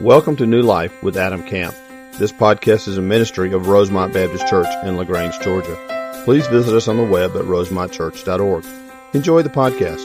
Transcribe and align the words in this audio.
Welcome 0.00 0.36
to 0.36 0.46
New 0.46 0.62
Life 0.62 1.02
with 1.02 1.16
Adam 1.16 1.42
Camp. 1.42 1.74
This 2.18 2.30
podcast 2.30 2.86
is 2.86 2.98
a 2.98 3.02
ministry 3.02 3.52
of 3.52 3.66
Rosemont 3.66 4.14
Baptist 4.14 4.46
Church 4.46 4.68
in 4.84 4.96
LaGrange, 4.96 5.40
Georgia. 5.40 6.22
Please 6.24 6.46
visit 6.46 6.72
us 6.72 6.86
on 6.86 6.98
the 6.98 7.02
web 7.02 7.34
at 7.34 7.42
rosemontchurch.org. 7.42 8.64
Enjoy 9.12 9.42
the 9.42 9.48
podcast. 9.48 10.04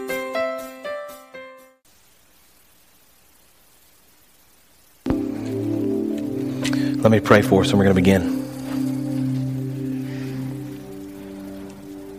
Let 7.03 7.12
me 7.12 7.19
pray 7.19 7.44
for 7.44 7.62
us 7.62 7.69
and 7.69 7.78
we're 7.78 7.85
going 7.85 7.96
to 7.96 8.01
begin. 8.01 8.41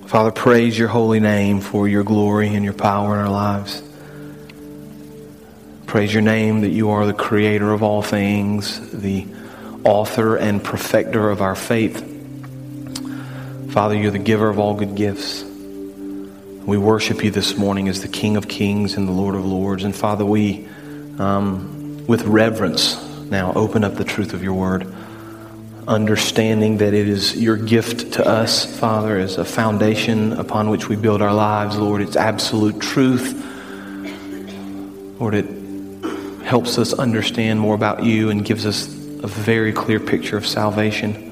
Father, 0.06 0.30
praise 0.30 0.78
your 0.78 0.86
holy 0.86 1.18
name 1.18 1.60
for 1.60 1.88
your 1.88 2.04
glory 2.04 2.54
and 2.54 2.64
your 2.64 2.74
power 2.74 3.14
in 3.14 3.20
our 3.26 3.30
lives. 3.30 3.82
Praise 5.94 6.12
your 6.12 6.22
name 6.22 6.62
that 6.62 6.70
you 6.70 6.90
are 6.90 7.06
the 7.06 7.14
creator 7.14 7.72
of 7.72 7.84
all 7.84 8.02
things, 8.02 8.90
the 8.90 9.28
author 9.84 10.34
and 10.34 10.62
perfecter 10.62 11.30
of 11.30 11.40
our 11.40 11.54
faith. 11.54 12.00
Father, 13.70 13.94
you're 13.94 14.10
the 14.10 14.18
giver 14.18 14.48
of 14.48 14.58
all 14.58 14.74
good 14.74 14.96
gifts. 14.96 15.44
We 15.44 16.78
worship 16.78 17.22
you 17.22 17.30
this 17.30 17.56
morning 17.56 17.88
as 17.88 18.02
the 18.02 18.08
King 18.08 18.36
of 18.36 18.48
Kings 18.48 18.96
and 18.96 19.06
the 19.06 19.12
Lord 19.12 19.36
of 19.36 19.46
Lords. 19.46 19.84
And 19.84 19.94
Father, 19.94 20.24
we, 20.24 20.66
um, 21.20 22.04
with 22.08 22.22
reverence, 22.22 23.00
now 23.30 23.52
open 23.52 23.84
up 23.84 23.94
the 23.94 24.02
truth 24.02 24.34
of 24.34 24.42
your 24.42 24.54
word, 24.54 24.92
understanding 25.86 26.78
that 26.78 26.92
it 26.92 27.08
is 27.08 27.36
your 27.36 27.56
gift 27.56 28.14
to 28.14 28.26
us, 28.26 28.66
Father, 28.80 29.16
as 29.16 29.38
a 29.38 29.44
foundation 29.44 30.32
upon 30.32 30.70
which 30.70 30.88
we 30.88 30.96
build 30.96 31.22
our 31.22 31.32
lives, 31.32 31.78
Lord. 31.78 32.02
It's 32.02 32.16
absolute 32.16 32.80
truth. 32.80 33.42
Lord, 35.20 35.34
it 35.34 35.53
helps 36.44 36.78
us 36.78 36.92
understand 36.92 37.58
more 37.58 37.74
about 37.74 38.04
you 38.04 38.30
and 38.30 38.44
gives 38.44 38.66
us 38.66 38.86
a 38.86 39.26
very 39.26 39.72
clear 39.72 39.98
picture 39.98 40.36
of 40.36 40.46
salvation. 40.46 41.30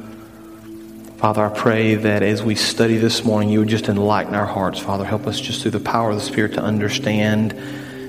Father, 1.18 1.44
I 1.44 1.50
pray 1.50 1.94
that 1.94 2.22
as 2.22 2.42
we 2.42 2.54
study 2.54 2.96
this 2.96 3.22
morning, 3.22 3.50
you 3.50 3.60
would 3.60 3.68
just 3.68 3.88
enlighten 3.88 4.34
our 4.34 4.46
hearts. 4.46 4.78
Father, 4.78 5.04
help 5.04 5.26
us 5.26 5.38
just 5.40 5.62
through 5.62 5.70
the 5.72 5.80
power 5.80 6.10
of 6.10 6.16
the 6.16 6.22
Spirit 6.22 6.54
to 6.54 6.62
understand 6.62 7.52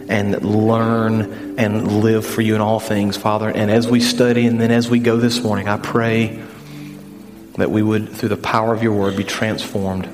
and 0.10 0.44
learn 0.44 1.60
and 1.60 2.02
live 2.02 2.26
for 2.26 2.42
you 2.42 2.56
in 2.56 2.62
all 2.62 2.80
things, 2.80 3.18
Father. 3.18 3.50
And 3.50 3.70
as 3.70 3.88
we 3.88 4.00
study 4.00 4.48
and 4.48 4.60
then 4.60 4.72
as 4.72 4.90
we 4.90 5.00
go 5.00 5.18
this 5.18 5.44
morning, 5.44 5.68
I 5.68 5.78
pray 5.78 6.42
that 7.58 7.70
we 7.70 7.84
would, 7.84 8.10
through 8.10 8.30
the 8.30 8.38
power 8.38 8.74
of 8.74 8.82
your 8.82 8.94
word, 8.94 9.16
be 9.16 9.24
transformed 9.24 10.10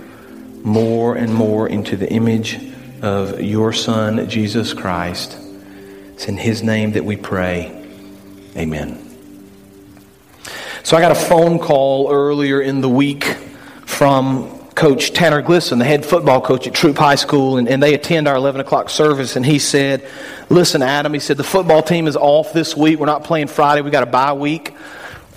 more 0.66 1.16
and 1.16 1.34
more 1.34 1.70
into 1.70 1.96
the 1.96 2.12
image 2.12 2.60
of 3.02 3.40
your 3.40 3.72
Son, 3.72 4.28
Jesus 4.28 4.74
Christ. 4.74 5.38
It's 6.20 6.28
in 6.28 6.36
his 6.36 6.62
name 6.62 6.92
that 6.92 7.06
we 7.06 7.16
pray. 7.16 7.72
Amen. 8.58 9.00
So 10.84 10.98
I 10.98 11.00
got 11.00 11.14
a 11.14 11.16
phone 11.16 11.60
call 11.60 12.12
earlier 12.12 12.60
in 12.60 12.82
the 12.82 12.90
week 12.90 13.24
from 13.86 14.60
Coach 14.76 15.14
Tanner 15.14 15.42
Glisson, 15.42 15.80
the 15.80 15.86
head 15.86 16.06
football 16.06 16.42
coach 16.42 16.68
at 16.68 16.74
Troup 16.74 16.98
High 16.98 17.16
School, 17.16 17.56
and, 17.56 17.70
and, 17.70 17.82
they 17.82 17.94
attend 17.94 18.28
our 18.28 18.36
11 18.36 18.60
o'clock 18.60 18.90
service. 18.90 19.38
And 19.38 19.46
he 19.46 19.60
said, 19.60 20.06
Listen, 20.50 20.82
Adam, 20.82 21.14
he 21.14 21.22
said, 21.22 21.38
the 21.38 21.44
football 21.46 21.82
team 21.82 22.06
is 22.06 22.18
off 22.18 22.52
this 22.52 22.76
week. 22.76 23.00
We're 23.00 23.06
not 23.06 23.24
playing 23.24 23.48
Friday. 23.48 23.80
we 23.80 23.90
got 23.90 24.04
a 24.04 24.06
bye 24.06 24.34
week. 24.34 24.76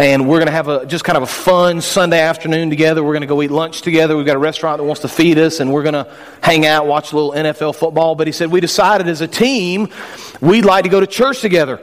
And 0.00 0.28
we're 0.28 0.38
going 0.38 0.46
to 0.46 0.52
have 0.52 0.66
a, 0.66 0.84
just 0.84 1.04
kind 1.04 1.16
of 1.16 1.22
a 1.22 1.28
fun 1.28 1.80
Sunday 1.80 2.18
afternoon 2.18 2.70
together. 2.70 3.04
We're 3.04 3.12
going 3.12 3.20
to 3.20 3.28
go 3.28 3.40
eat 3.40 3.52
lunch 3.52 3.82
together. 3.82 4.16
We've 4.16 4.26
got 4.26 4.34
a 4.34 4.40
restaurant 4.40 4.78
that 4.78 4.84
wants 4.84 5.02
to 5.02 5.08
feed 5.08 5.38
us, 5.38 5.60
and 5.60 5.72
we're 5.72 5.84
going 5.84 5.94
to 5.94 6.12
hang 6.42 6.66
out, 6.66 6.88
watch 6.88 7.12
a 7.12 7.14
little 7.14 7.30
NFL 7.30 7.76
football. 7.76 8.16
But 8.16 8.26
he 8.26 8.32
said, 8.32 8.50
We 8.50 8.60
decided 8.60 9.06
as 9.06 9.20
a 9.20 9.28
team 9.28 9.90
we'd 10.42 10.66
like 10.66 10.84
to 10.84 10.90
go 10.90 11.00
to 11.00 11.06
church 11.06 11.40
together. 11.40 11.80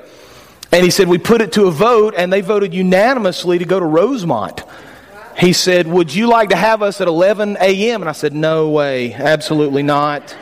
And 0.71 0.83
he 0.83 0.91
said, 0.91 1.07
We 1.07 1.17
put 1.17 1.41
it 1.41 1.53
to 1.53 1.65
a 1.65 1.71
vote, 1.71 2.13
and 2.15 2.31
they 2.31 2.41
voted 2.41 2.75
unanimously 2.75 3.57
to 3.57 3.65
go 3.65 3.79
to 3.79 3.85
Rosemont. 3.85 4.61
He 5.35 5.53
said, 5.53 5.87
Would 5.87 6.13
you 6.13 6.27
like 6.27 6.49
to 6.49 6.55
have 6.55 6.83
us 6.83 7.01
at 7.01 7.07
11 7.07 7.57
a.m.? 7.59 8.01
And 8.01 8.09
I 8.09 8.11
said, 8.11 8.33
No 8.33 8.69
way, 8.69 9.13
absolutely 9.13 9.81
not. 9.81 10.35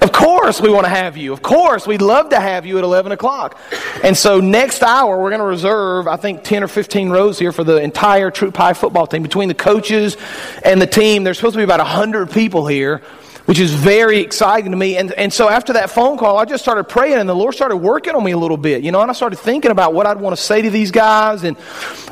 Of 0.00 0.12
course, 0.12 0.60
we 0.60 0.70
want 0.70 0.84
to 0.84 0.90
have 0.90 1.16
you. 1.16 1.32
Of 1.32 1.42
course, 1.42 1.86
we'd 1.86 2.00
love 2.00 2.30
to 2.30 2.40
have 2.40 2.64
you 2.64 2.78
at 2.78 2.84
11 2.84 3.10
o'clock. 3.10 3.58
And 4.04 4.16
so, 4.16 4.38
next 4.40 4.82
hour, 4.84 5.20
we're 5.20 5.30
going 5.30 5.40
to 5.40 5.46
reserve, 5.46 6.06
I 6.06 6.16
think, 6.16 6.44
10 6.44 6.62
or 6.62 6.68
15 6.68 7.10
rows 7.10 7.38
here 7.38 7.50
for 7.50 7.64
the 7.64 7.76
entire 7.76 8.30
Troup 8.30 8.56
High 8.56 8.74
football 8.74 9.08
team. 9.08 9.24
Between 9.24 9.48
the 9.48 9.54
coaches 9.54 10.16
and 10.64 10.80
the 10.80 10.86
team, 10.86 11.24
there's 11.24 11.36
supposed 11.36 11.54
to 11.54 11.58
be 11.58 11.64
about 11.64 11.80
100 11.80 12.30
people 12.30 12.66
here 12.66 13.02
which 13.48 13.58
is 13.58 13.72
very 13.72 14.18
exciting 14.18 14.72
to 14.72 14.76
me. 14.76 14.98
And, 14.98 15.10
and 15.12 15.32
so 15.32 15.48
after 15.48 15.72
that 15.72 15.88
phone 15.88 16.18
call, 16.18 16.36
I 16.36 16.44
just 16.44 16.62
started 16.62 16.84
praying, 16.84 17.14
and 17.14 17.26
the 17.26 17.34
Lord 17.34 17.54
started 17.54 17.78
working 17.78 18.14
on 18.14 18.22
me 18.22 18.32
a 18.32 18.36
little 18.36 18.58
bit, 18.58 18.82
you 18.82 18.92
know, 18.92 19.00
and 19.00 19.10
I 19.10 19.14
started 19.14 19.36
thinking 19.36 19.70
about 19.70 19.94
what 19.94 20.04
I'd 20.04 20.20
want 20.20 20.36
to 20.36 20.42
say 20.42 20.60
to 20.60 20.68
these 20.68 20.90
guys 20.90 21.44
and 21.44 21.56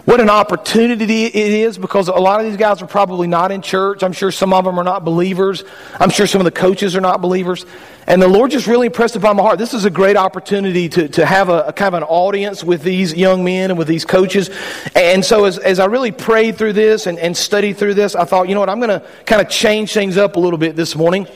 what 0.07 0.21
an 0.21 0.31
opportunity 0.31 1.25
it 1.25 1.35
is 1.35 1.77
because 1.77 2.07
a 2.07 2.13
lot 2.13 2.39
of 2.39 2.47
these 2.47 2.57
guys 2.57 2.81
are 2.81 2.87
probably 2.87 3.27
not 3.27 3.51
in 3.51 3.61
church. 3.61 4.05
I'm 4.05 4.13
sure 4.13 4.31
some 4.31 4.53
of 4.53 4.65
them 4.65 4.79
are 4.79 4.85
not 4.85 5.05
believers. 5.05 5.65
I'm 5.99 6.11
sure 6.11 6.29
some 6.29 6.41
of 6.41 6.45
the 6.45 6.53
coaches 6.53 6.95
are 6.95 7.01
not 7.01 7.21
believers. 7.21 7.67
And 8.07 8.23
the 8.23 8.29
Lord 8.29 8.53
just 8.53 8.69
really 8.69 8.87
impressed 8.87 9.17
upon 9.17 9.35
my 9.35 9.43
heart. 9.43 9.59
This 9.59 9.75
is 9.75 9.85
a 9.85 9.91
great 9.91 10.17
opportunity 10.17 10.89
to, 10.91 11.09
to 11.09 11.27
have 11.27 11.49
a, 11.49 11.65
a, 11.65 11.73
kind 11.73 11.93
of 11.93 12.03
an 12.03 12.09
audience 12.09 12.63
with 12.63 12.83
these 12.83 13.15
young 13.15 13.43
men 13.43 13.71
and 13.73 13.79
with 13.79 13.89
these 13.89 14.05
coaches. 14.05 14.49
And 14.95 15.25
so 15.25 15.45
as, 15.45 15.59
as 15.59 15.81
I 15.81 15.87
really 15.87 16.13
prayed 16.13 16.57
through 16.57 16.75
this 16.75 17.09
and, 17.09 17.19
and 17.19 17.37
studied 17.37 17.77
through 17.77 17.95
this, 17.95 18.15
I 18.15 18.25
thought, 18.25 18.49
you 18.49 18.55
know 18.55 18.61
what, 18.61 18.71
I'm 18.71 18.79
going 18.79 19.01
to 19.01 19.05
kind 19.25 19.43
of 19.43 19.49
change 19.49 19.93
things 19.93 20.17
up 20.17 20.37
a 20.37 20.41
little 20.41 20.59
bit 20.59 20.77
this 20.77 20.95
morning. 20.95 21.27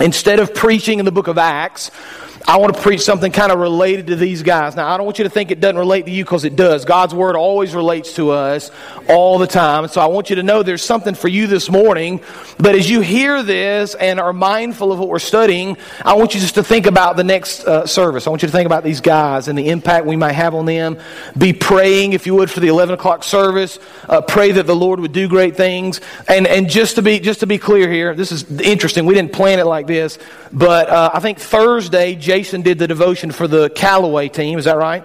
Instead 0.00 0.40
of 0.40 0.54
preaching 0.54 0.98
in 0.98 1.04
the 1.04 1.12
book 1.12 1.26
of 1.26 1.38
Acts, 1.38 1.90
I 2.48 2.58
want 2.58 2.76
to 2.76 2.80
preach 2.80 3.00
something 3.00 3.32
kind 3.32 3.50
of 3.50 3.58
related 3.58 4.06
to 4.08 4.16
these 4.16 4.44
guys. 4.44 4.76
Now, 4.76 4.88
I 4.88 4.96
don't 4.96 5.04
want 5.04 5.18
you 5.18 5.24
to 5.24 5.30
think 5.30 5.50
it 5.50 5.58
doesn't 5.58 5.78
relate 5.78 6.06
to 6.06 6.12
you 6.12 6.22
because 6.22 6.44
it 6.44 6.54
does. 6.54 6.84
God's 6.84 7.12
word 7.12 7.34
always 7.34 7.74
relates 7.74 8.14
to 8.14 8.30
us 8.30 8.70
all 9.08 9.38
the 9.38 9.48
time. 9.48 9.88
So 9.88 10.00
I 10.00 10.06
want 10.06 10.30
you 10.30 10.36
to 10.36 10.44
know 10.44 10.62
there's 10.62 10.84
something 10.84 11.14
for 11.14 11.26
you 11.26 11.48
this 11.48 11.68
morning. 11.68 12.20
But 12.56 12.76
as 12.76 12.88
you 12.88 13.00
hear 13.00 13.42
this 13.42 13.96
and 13.96 14.20
are 14.20 14.32
mindful 14.32 14.92
of 14.92 15.00
what 15.00 15.08
we're 15.08 15.18
studying, 15.18 15.76
I 16.04 16.14
want 16.14 16.34
you 16.34 16.40
just 16.40 16.54
to 16.54 16.62
think 16.62 16.86
about 16.86 17.16
the 17.16 17.24
next 17.24 17.64
uh, 17.64 17.84
service. 17.84 18.28
I 18.28 18.30
want 18.30 18.42
you 18.42 18.48
to 18.48 18.52
think 18.52 18.66
about 18.66 18.84
these 18.84 19.00
guys 19.00 19.48
and 19.48 19.58
the 19.58 19.68
impact 19.70 20.06
we 20.06 20.14
might 20.14 20.32
have 20.32 20.54
on 20.54 20.66
them. 20.66 20.98
Be 21.36 21.52
praying, 21.52 22.12
if 22.12 22.26
you 22.26 22.36
would, 22.36 22.48
for 22.48 22.60
the 22.60 22.68
11 22.68 22.94
o'clock 22.94 23.24
service. 23.24 23.80
Uh, 24.08 24.20
pray 24.20 24.52
that 24.52 24.68
the 24.68 24.76
Lord 24.76 25.00
would 25.00 25.12
do 25.12 25.26
great 25.26 25.56
things. 25.56 26.00
And, 26.28 26.46
and 26.46 26.70
just 26.70 26.94
to 26.94 27.02
be, 27.02 27.18
just 27.18 27.40
to 27.40 27.46
be 27.48 27.58
clear 27.58 27.90
here, 27.90 28.14
this 28.14 28.30
is 28.30 28.48
interesting. 28.60 29.04
We 29.04 29.14
didn't 29.14 29.32
plan 29.32 29.58
it 29.58 29.66
like 29.66 29.85
this, 29.86 30.18
but 30.52 30.88
uh, 30.88 31.10
I 31.14 31.20
think 31.20 31.38
Thursday, 31.38 32.14
Jason 32.14 32.62
did 32.62 32.78
the 32.78 32.86
devotion 32.86 33.30
for 33.30 33.48
the 33.48 33.70
Callaway 33.70 34.28
team. 34.28 34.58
Is 34.58 34.64
that 34.66 34.76
right? 34.76 35.04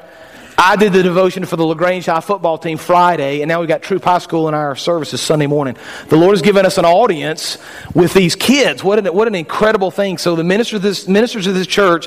I 0.63 0.75
did 0.75 0.93
the 0.93 1.01
devotion 1.01 1.45
for 1.45 1.55
the 1.55 1.65
LaGrange 1.65 2.05
High 2.05 2.19
football 2.19 2.57
team 2.59 2.77
Friday, 2.77 3.41
and 3.41 3.49
now 3.49 3.61
we've 3.61 3.67
got 3.67 3.81
Troup 3.81 4.03
High 4.03 4.19
School 4.19 4.47
in 4.47 4.53
our 4.53 4.75
services 4.75 5.19
Sunday 5.19 5.47
morning. 5.47 5.75
The 6.09 6.17
Lord 6.17 6.33
has 6.33 6.43
given 6.43 6.67
us 6.67 6.77
an 6.77 6.85
audience 6.85 7.57
with 7.95 8.13
these 8.13 8.35
kids. 8.35 8.83
What 8.83 8.99
an, 8.99 9.11
what 9.11 9.27
an 9.27 9.33
incredible 9.33 9.89
thing. 9.89 10.19
So, 10.19 10.35
the 10.35 10.43
ministers 10.43 10.77
of, 10.77 10.81
this, 10.83 11.07
ministers 11.07 11.47
of 11.47 11.55
this 11.55 11.65
church 11.65 12.05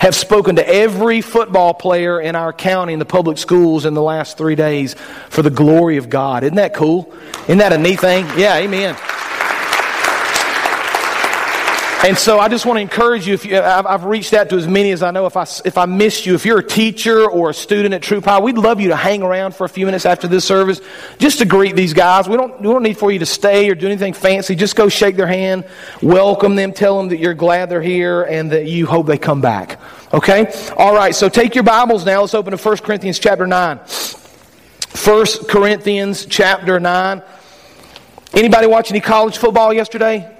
have 0.00 0.14
spoken 0.14 0.54
to 0.54 0.68
every 0.68 1.20
football 1.20 1.74
player 1.74 2.20
in 2.20 2.36
our 2.36 2.52
county 2.52 2.92
in 2.92 3.00
the 3.00 3.04
public 3.04 3.38
schools 3.38 3.86
in 3.86 3.94
the 3.94 4.02
last 4.02 4.38
three 4.38 4.54
days 4.54 4.94
for 5.28 5.42
the 5.42 5.50
glory 5.50 5.96
of 5.96 6.08
God. 6.08 6.44
Isn't 6.44 6.56
that 6.56 6.74
cool? 6.74 7.12
Isn't 7.48 7.58
that 7.58 7.72
a 7.72 7.78
neat 7.78 7.98
thing? 7.98 8.24
Yeah, 8.36 8.56
amen. 8.56 8.96
And 12.06 12.16
so 12.16 12.38
I 12.38 12.46
just 12.46 12.64
want 12.66 12.76
to 12.76 12.82
encourage 12.82 13.26
you. 13.26 13.34
If 13.34 13.44
you, 13.44 13.58
I've, 13.58 13.84
I've, 13.84 14.04
reached 14.04 14.32
out 14.32 14.48
to 14.50 14.56
as 14.56 14.68
many 14.68 14.92
as 14.92 15.02
I 15.02 15.10
know. 15.10 15.26
If 15.26 15.36
I 15.36 15.44
if 15.64 15.76
I 15.76 15.86
missed 15.86 16.24
you, 16.24 16.36
if 16.36 16.46
you're 16.46 16.60
a 16.60 16.64
teacher 16.64 17.28
or 17.28 17.50
a 17.50 17.54
student 17.54 17.94
at 17.94 18.02
Troup 18.02 18.26
High, 18.26 18.38
we'd 18.38 18.58
love 18.58 18.80
you 18.80 18.90
to 18.90 18.96
hang 18.96 19.24
around 19.24 19.56
for 19.56 19.64
a 19.64 19.68
few 19.68 19.86
minutes 19.86 20.06
after 20.06 20.28
this 20.28 20.44
service, 20.44 20.80
just 21.18 21.40
to 21.40 21.44
greet 21.44 21.74
these 21.74 21.92
guys. 21.92 22.28
We 22.28 22.36
don't 22.36 22.60
we 22.60 22.68
don't 22.68 22.84
need 22.84 22.96
for 22.96 23.10
you 23.10 23.18
to 23.18 23.26
stay 23.26 23.68
or 23.68 23.74
do 23.74 23.86
anything 23.86 24.12
fancy. 24.12 24.54
Just 24.54 24.76
go 24.76 24.88
shake 24.88 25.16
their 25.16 25.26
hand, 25.26 25.64
welcome 26.00 26.54
them, 26.54 26.72
tell 26.72 26.96
them 26.96 27.08
that 27.08 27.18
you're 27.18 27.34
glad 27.34 27.70
they're 27.70 27.82
here 27.82 28.22
and 28.22 28.52
that 28.52 28.66
you 28.66 28.86
hope 28.86 29.08
they 29.08 29.18
come 29.18 29.40
back. 29.40 29.80
Okay. 30.14 30.54
All 30.76 30.94
right. 30.94 31.12
So 31.12 31.28
take 31.28 31.56
your 31.56 31.64
Bibles 31.64 32.06
now. 32.06 32.20
Let's 32.20 32.34
open 32.34 32.56
to 32.56 32.68
1 32.68 32.76
Corinthians 32.78 33.18
chapter 33.18 33.48
nine. 33.48 33.78
1 33.78 35.26
Corinthians 35.48 36.24
chapter 36.26 36.78
nine. 36.78 37.20
Anybody 38.32 38.68
watch 38.68 38.92
any 38.92 39.00
college 39.00 39.38
football 39.38 39.72
yesterday? 39.72 40.35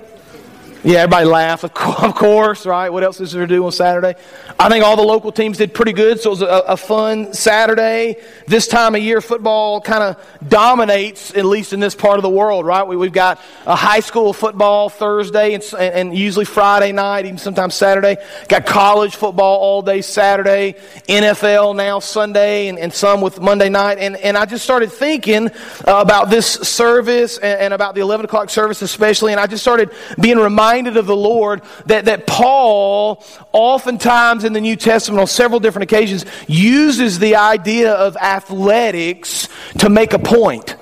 Yeah, 0.85 0.99
everybody 0.99 1.27
laughed, 1.27 1.65
of 1.75 2.15
course, 2.15 2.67
right? 2.67 2.91
What 2.91 3.03
else 3.03 3.21
is 3.21 3.33
there 3.33 3.47
to 3.47 3.53
do 3.53 3.65
on 3.65 3.73
Saturday? 3.73 4.15
I 4.59 4.69
think 4.69 4.85
all 4.85 4.95
the 4.95 5.03
local 5.03 5.33
teams 5.33 5.59
did 5.59 5.75
pretty 5.75 5.93
good, 5.93 6.21
so 6.21 6.31
it 6.31 6.33
was 6.33 6.43
a, 6.43 6.47
a 6.47 6.77
fun 6.77 7.33
Saturday. 7.33 8.17
This 8.47 8.69
time 8.69 8.95
of 8.95 9.03
year, 9.03 9.21
football 9.21 9.81
kind 9.81 10.05
of 10.05 10.49
dominates, 10.49 11.35
at 11.35 11.45
least 11.45 11.73
in 11.73 11.81
this 11.81 11.95
part 11.95 12.19
of 12.19 12.23
the 12.23 12.31
world, 12.31 12.67
right? 12.67 12.87
We, 12.87 13.05
have 13.05 13.13
got 13.13 13.41
a 13.65 13.75
high 13.75 14.01
school 14.01 14.33
football 14.33 14.89
Thursday 14.89 15.55
and, 15.55 15.65
and 15.79 16.17
usually 16.17 16.45
Friday 16.45 16.93
night, 16.93 17.25
even 17.27 17.39
sometimes 17.39 17.75
Saturday. 17.75 18.19
Got 18.49 18.67
college 18.67 19.17
football 19.17 19.59
all 19.59 19.83
day 19.83 20.03
Saturday, 20.03 20.77
NFL 21.09 21.75
now 21.75 21.99
Sunday, 21.99 22.69
and, 22.69 22.79
and 22.79 22.93
some 22.93 23.21
with 23.21 23.41
Monday 23.41 23.71
night. 23.71 23.99
And, 23.99 24.17
and 24.17 24.37
I 24.37 24.45
just 24.45 24.63
started 24.63 24.93
thinking 24.93 25.49
uh, 25.49 25.53
about 25.87 26.31
this 26.31 26.47
service 26.47 27.39
and, 27.39 27.61
and 27.61 27.75
about 27.75 27.95
the 27.95 28.03
11 28.03 28.27
o'clock 28.27 28.51
service 28.51 28.83
especially, 28.83 29.33
and 29.33 29.41
I 29.41 29.47
just 29.47 29.65
started 29.65 29.91
being 30.21 30.39
reminded 30.39 30.76
reminded 30.77 30.99
of 30.99 31.07
the 31.07 31.17
Lord 31.17 31.63
that, 31.87 32.05
that 32.05 32.27
Paul, 32.27 33.25
oftentimes 33.53 34.45
in 34.45 34.53
the 34.53 34.61
New 34.61 34.77
Testament 34.77 35.21
on 35.21 35.27
several 35.27 35.59
different 35.59 35.85
occasions, 35.85 36.27
uses 36.47 37.19
the 37.19 37.37
idea 37.37 37.93
of 37.93 38.15
athletics 38.19 39.49
to 39.79 39.89
make 39.89 40.13
a 40.13 40.19
point. 40.19 40.77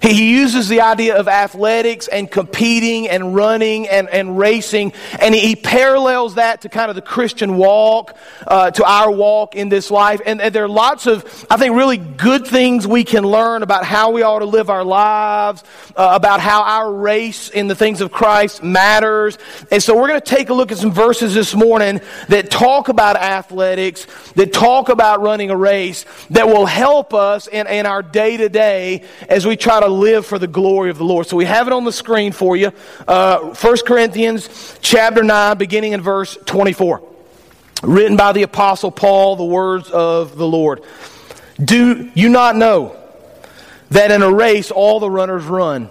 He 0.00 0.30
uses 0.30 0.68
the 0.68 0.80
idea 0.80 1.16
of 1.16 1.26
athletics 1.26 2.06
and 2.06 2.30
competing 2.30 3.08
and 3.08 3.34
running 3.34 3.88
and, 3.88 4.08
and 4.08 4.38
racing, 4.38 4.92
and 5.20 5.34
he 5.34 5.56
parallels 5.56 6.36
that 6.36 6.62
to 6.62 6.68
kind 6.68 6.88
of 6.88 6.94
the 6.94 7.02
Christian 7.02 7.56
walk, 7.56 8.16
uh, 8.46 8.70
to 8.70 8.84
our 8.84 9.10
walk 9.10 9.56
in 9.56 9.68
this 9.68 9.90
life. 9.90 10.20
And, 10.24 10.40
and, 10.40 10.54
there 10.54 10.64
are 10.64 10.68
lots 10.68 11.06
of, 11.06 11.46
I 11.50 11.56
think, 11.56 11.74
really 11.74 11.96
good 11.96 12.46
things 12.46 12.86
we 12.86 13.02
can 13.02 13.24
learn 13.24 13.62
about 13.62 13.84
how 13.84 14.12
we 14.12 14.22
ought 14.22 14.38
to 14.38 14.44
live 14.44 14.70
our 14.70 14.84
lives, 14.84 15.64
uh, 15.96 16.12
about 16.14 16.40
how 16.40 16.62
our 16.62 16.92
race 16.92 17.50
in 17.50 17.66
the 17.66 17.74
things 17.74 18.00
of 18.00 18.12
Christ 18.12 18.62
matters. 18.62 19.36
And 19.70 19.82
so 19.82 19.96
we're 19.96 20.08
going 20.08 20.20
to 20.20 20.26
take 20.26 20.48
a 20.50 20.54
look 20.54 20.70
at 20.70 20.78
some 20.78 20.92
verses 20.92 21.34
this 21.34 21.54
morning 21.54 22.00
that 22.28 22.50
talk 22.50 22.88
about 22.88 23.16
athletics, 23.16 24.06
that 24.34 24.52
talk 24.52 24.88
about 24.90 25.22
running 25.22 25.50
a 25.50 25.56
race, 25.56 26.04
that 26.30 26.46
will 26.46 26.66
help 26.66 27.14
us 27.14 27.48
in, 27.48 27.66
in 27.66 27.84
our 27.84 28.02
day 28.02 28.36
to 28.36 28.48
day 28.48 29.02
as 29.28 29.44
we 29.44 29.56
try 29.56 29.80
to 29.80 29.87
live 29.88 30.26
for 30.26 30.38
the 30.38 30.46
glory 30.46 30.90
of 30.90 30.98
the 30.98 31.04
Lord. 31.04 31.26
So 31.26 31.36
we 31.36 31.44
have 31.44 31.66
it 31.66 31.72
on 31.72 31.84
the 31.84 31.92
screen 31.92 32.32
for 32.32 32.56
you. 32.56 32.72
Uh, 33.06 33.54
1 33.54 33.76
Corinthians 33.86 34.78
chapter 34.80 35.22
9, 35.22 35.58
beginning 35.58 35.92
in 35.92 36.00
verse 36.00 36.38
24. 36.46 37.02
Written 37.82 38.16
by 38.16 38.32
the 38.32 38.42
Apostle 38.42 38.90
Paul, 38.90 39.36
the 39.36 39.44
words 39.44 39.90
of 39.90 40.36
the 40.36 40.46
Lord. 40.46 40.82
Do 41.62 42.10
you 42.14 42.28
not 42.28 42.56
know 42.56 42.96
that 43.90 44.10
in 44.10 44.22
a 44.22 44.32
race 44.32 44.70
all 44.70 45.00
the 45.00 45.10
runners 45.10 45.44
run, 45.44 45.90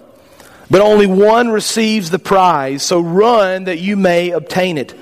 but 0.69 0.81
only 0.81 1.07
one 1.07 1.49
receives 1.49 2.09
the 2.09 2.19
prize? 2.19 2.83
So 2.83 2.99
run 2.99 3.65
that 3.65 3.79
you 3.79 3.95
may 3.95 4.31
obtain 4.31 4.77
it. 4.77 4.93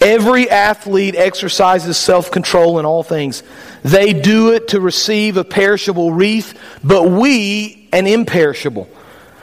Every 0.00 0.48
athlete 0.48 1.14
exercises 1.14 1.98
self 1.98 2.30
control 2.30 2.78
in 2.78 2.86
all 2.86 3.02
things. 3.02 3.42
They 3.82 4.12
do 4.12 4.52
it 4.52 4.68
to 4.68 4.80
receive 4.80 5.36
a 5.36 5.44
perishable 5.44 6.12
wreath, 6.12 6.58
but 6.82 7.10
we 7.10 7.79
an 7.92 8.06
imperishable. 8.06 8.88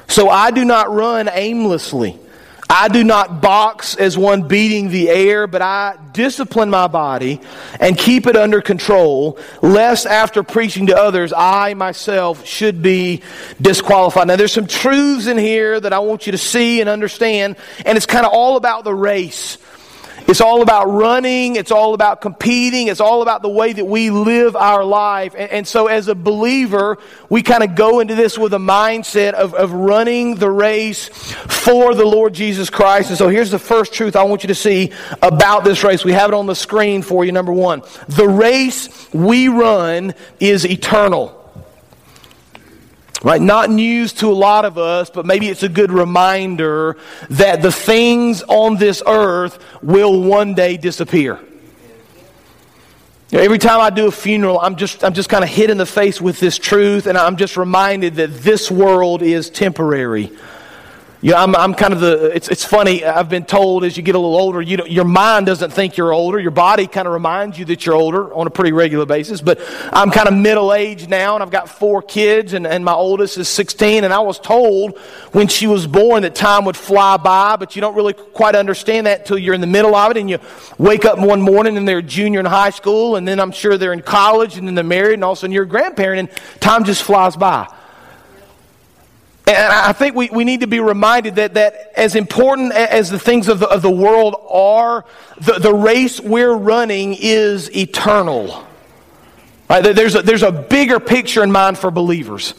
So 0.07 0.29
I 0.29 0.51
do 0.51 0.63
not 0.65 0.91
run 0.91 1.29
aimlessly. 1.31 2.19
I 2.69 2.89
do 2.89 3.03
not 3.05 3.41
box 3.41 3.95
as 3.95 4.17
one 4.17 4.49
beating 4.49 4.89
the 4.89 5.09
air, 5.09 5.47
but 5.47 5.61
I 5.61 5.97
discipline 6.11 6.69
my 6.69 6.87
body 6.87 7.39
and 7.79 7.97
keep 7.97 8.27
it 8.27 8.35
under 8.35 8.61
control, 8.61 9.39
lest 9.61 10.05
after 10.05 10.43
preaching 10.43 10.87
to 10.87 10.97
others, 10.97 11.31
I 11.35 11.75
myself 11.75 12.45
should 12.45 12.81
be 12.81 13.21
disqualified. 13.61 14.27
Now, 14.27 14.35
there's 14.35 14.51
some 14.51 14.67
truths 14.67 15.27
in 15.27 15.37
here 15.37 15.79
that 15.79 15.93
I 15.93 15.99
want 15.99 16.25
you 16.25 16.33
to 16.33 16.37
see 16.37 16.81
and 16.81 16.89
understand, 16.89 17.55
and 17.85 17.95
it's 17.95 18.05
kind 18.05 18.25
of 18.25 18.33
all 18.33 18.57
about 18.57 18.83
the 18.83 18.93
race. 18.93 19.57
It's 20.27 20.41
all 20.41 20.61
about 20.61 20.85
running. 20.87 21.55
It's 21.55 21.71
all 21.71 21.93
about 21.93 22.21
competing. 22.21 22.87
It's 22.87 22.99
all 22.99 23.21
about 23.21 23.41
the 23.41 23.49
way 23.49 23.73
that 23.73 23.85
we 23.85 24.09
live 24.09 24.55
our 24.55 24.83
life. 24.83 25.35
And, 25.37 25.51
and 25.51 25.67
so, 25.67 25.87
as 25.87 26.07
a 26.07 26.15
believer, 26.15 26.97
we 27.29 27.43
kind 27.43 27.63
of 27.63 27.75
go 27.75 27.99
into 27.99 28.15
this 28.15 28.37
with 28.37 28.53
a 28.53 28.59
mindset 28.59 29.33
of, 29.33 29.53
of 29.53 29.71
running 29.71 30.35
the 30.35 30.49
race 30.49 31.07
for 31.07 31.93
the 31.93 32.05
Lord 32.05 32.33
Jesus 32.33 32.69
Christ. 32.69 33.09
And 33.09 33.17
so, 33.17 33.29
here's 33.29 33.51
the 33.51 33.59
first 33.59 33.93
truth 33.93 34.15
I 34.15 34.23
want 34.23 34.43
you 34.43 34.47
to 34.47 34.55
see 34.55 34.91
about 35.21 35.63
this 35.63 35.83
race. 35.83 36.03
We 36.03 36.13
have 36.13 36.31
it 36.31 36.33
on 36.33 36.45
the 36.45 36.55
screen 36.55 37.01
for 37.01 37.23
you. 37.23 37.31
Number 37.31 37.53
one 37.53 37.83
the 38.07 38.27
race 38.27 39.11
we 39.13 39.47
run 39.47 40.13
is 40.39 40.65
eternal. 40.65 41.46
Right? 43.23 43.41
Not 43.41 43.71
news 43.71 44.13
to 44.13 44.27
a 44.27 44.33
lot 44.33 44.63
of 44.63 44.77
us, 44.77 45.09
but 45.09 45.25
maybe 45.25 45.49
it's 45.49 45.63
a 45.63 45.69
good 45.69 45.91
reminder 45.91 46.97
that 47.29 47.61
the 47.63 47.71
things 47.71 48.43
on 48.43 48.77
this 48.77 49.01
earth 49.07 49.57
will 49.81 50.21
one 50.21 50.53
day 50.53 50.77
disappear. 50.77 51.39
Every 53.31 53.57
time 53.57 53.81
I 53.81 53.89
do 53.89 54.07
a 54.07 54.11
funeral, 54.11 54.59
I'm 54.59 54.77
just, 54.77 55.03
I'm 55.03 55.13
just 55.13 55.27
kind 55.29 55.43
of 55.43 55.49
hit 55.49 55.69
in 55.69 55.77
the 55.77 55.85
face 55.85 56.21
with 56.21 56.39
this 56.39 56.57
truth, 56.57 57.07
and 57.07 57.17
I'm 57.17 57.35
just 57.35 57.57
reminded 57.57 58.15
that 58.15 58.33
this 58.35 58.71
world 58.71 59.21
is 59.21 59.49
temporary. 59.49 60.31
You 61.19 61.31
know, 61.31 61.37
I'm, 61.37 61.55
I'm 61.55 61.73
kind 61.73 61.93
of 61.93 61.99
the, 61.99 62.25
it's, 62.35 62.47
it's 62.47 62.63
funny, 62.63 63.03
I've 63.03 63.27
been 63.27 63.45
told 63.45 63.83
as 63.83 63.97
you 63.97 64.03
get 64.03 64.13
a 64.13 64.19
little 64.19 64.35
older, 64.35 64.61
you 64.61 64.77
your 64.85 65.03
mind 65.03 65.47
doesn't 65.47 65.71
think 65.71 65.97
you're 65.97 66.13
older. 66.13 66.39
Your 66.39 66.51
body 66.51 66.85
kind 66.85 67.07
of 67.07 67.13
reminds 67.13 67.57
you 67.57 67.65
that 67.65 67.87
you're 67.87 67.95
older 67.95 68.31
on 68.35 68.45
a 68.45 68.51
pretty 68.51 68.71
regular 68.71 69.07
basis. 69.07 69.41
But 69.41 69.59
I'm 69.91 70.11
kind 70.11 70.27
of 70.27 70.35
middle 70.35 70.71
aged 70.75 71.09
now, 71.09 71.33
and 71.33 71.41
I've 71.41 71.49
got 71.49 71.69
four 71.69 72.03
kids, 72.03 72.53
and, 72.53 72.67
and 72.67 72.85
my 72.85 72.93
oldest 72.93 73.39
is 73.39 73.47
16. 73.47 74.03
And 74.03 74.13
I 74.13 74.19
was 74.19 74.39
told 74.39 74.99
when 75.31 75.47
she 75.47 75.65
was 75.65 75.87
born 75.87 76.21
that 76.21 76.35
time 76.35 76.65
would 76.65 76.77
fly 76.77 77.17
by, 77.17 77.55
but 77.55 77.75
you 77.75 77.81
don't 77.81 77.95
really 77.95 78.13
quite 78.13 78.53
understand 78.53 79.07
that 79.07 79.21
until 79.21 79.39
you're 79.39 79.55
in 79.55 79.61
the 79.61 79.65
middle 79.65 79.95
of 79.95 80.11
it. 80.11 80.17
And 80.17 80.29
you 80.29 80.37
wake 80.77 81.03
up 81.03 81.17
one 81.17 81.41
morning 81.41 81.77
and 81.77 81.87
they're 81.87 82.03
junior 82.03 82.41
in 82.41 82.45
high 82.45 82.69
school, 82.69 83.15
and 83.15 83.27
then 83.27 83.39
I'm 83.39 83.51
sure 83.51 83.75
they're 83.79 83.93
in 83.93 84.03
college, 84.03 84.57
and 84.57 84.67
then 84.67 84.75
they're 84.75 84.83
married, 84.83 85.15
and 85.15 85.23
all 85.23 85.31
of 85.31 85.39
a 85.39 85.41
sudden 85.41 85.51
you're 85.51 85.63
a 85.63 85.67
grandparent, 85.67 86.29
and 86.29 86.61
time 86.61 86.83
just 86.83 87.01
flies 87.01 87.35
by. 87.35 87.67
And 89.47 89.71
I 89.71 89.93
think 89.93 90.13
we, 90.13 90.29
we 90.29 90.43
need 90.43 90.59
to 90.59 90.67
be 90.67 90.81
reminded 90.81 91.35
that, 91.35 91.53
that 91.53 91.93
as 91.95 92.15
important 92.15 92.73
as 92.73 93.09
the 93.09 93.17
things 93.17 93.47
of 93.47 93.59
the, 93.59 93.69
of 93.69 93.81
the 93.81 93.89
world 93.89 94.35
are, 94.49 95.05
the, 95.39 95.53
the 95.53 95.73
race 95.73 96.19
we're 96.19 96.53
running 96.53 97.15
is 97.17 97.73
eternal. 97.73 98.67
Right? 99.69 99.81
There's, 99.81 100.15
a, 100.15 100.21
there's 100.21 100.43
a 100.43 100.51
bigger 100.51 100.99
picture 100.99 101.43
in 101.43 101.51
mind 101.53 101.77
for 101.77 101.91
believers. 101.91 102.55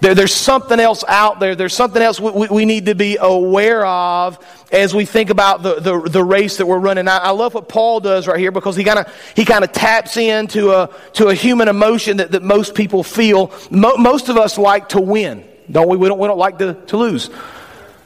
There, 0.00 0.14
there's 0.14 0.34
something 0.34 0.78
else 0.78 1.02
out 1.08 1.40
there. 1.40 1.56
There's 1.56 1.74
something 1.74 2.00
else 2.00 2.20
we, 2.20 2.46
we, 2.46 2.64
need 2.66 2.86
to 2.86 2.94
be 2.94 3.16
aware 3.18 3.84
of 3.84 4.38
as 4.70 4.94
we 4.94 5.06
think 5.06 5.30
about 5.30 5.64
the, 5.64 5.80
the, 5.80 6.00
the 6.00 6.22
race 6.22 6.58
that 6.58 6.66
we're 6.66 6.78
running. 6.78 7.08
I, 7.08 7.18
I 7.18 7.30
love 7.30 7.54
what 7.54 7.68
Paul 7.68 7.98
does 7.98 8.28
right 8.28 8.38
here 8.38 8.52
because 8.52 8.76
he 8.76 8.84
kind 8.84 9.00
of 9.00 9.12
he 9.34 9.44
kind 9.44 9.64
of 9.64 9.72
taps 9.72 10.16
into 10.16 10.70
a, 10.70 10.90
to 11.14 11.28
a 11.28 11.34
human 11.34 11.66
emotion 11.66 12.18
that, 12.18 12.30
that 12.30 12.44
most 12.44 12.76
people 12.76 13.02
feel. 13.02 13.52
Mo, 13.70 13.96
most 13.96 14.28
of 14.28 14.36
us 14.36 14.56
like 14.56 14.90
to 14.90 15.00
win. 15.00 15.48
Don't 15.70 15.88
we? 15.88 15.96
We 15.96 16.08
don't, 16.08 16.18
we 16.18 16.28
don't 16.28 16.38
like 16.38 16.58
to, 16.58 16.74
to 16.74 16.96
lose. 16.96 17.30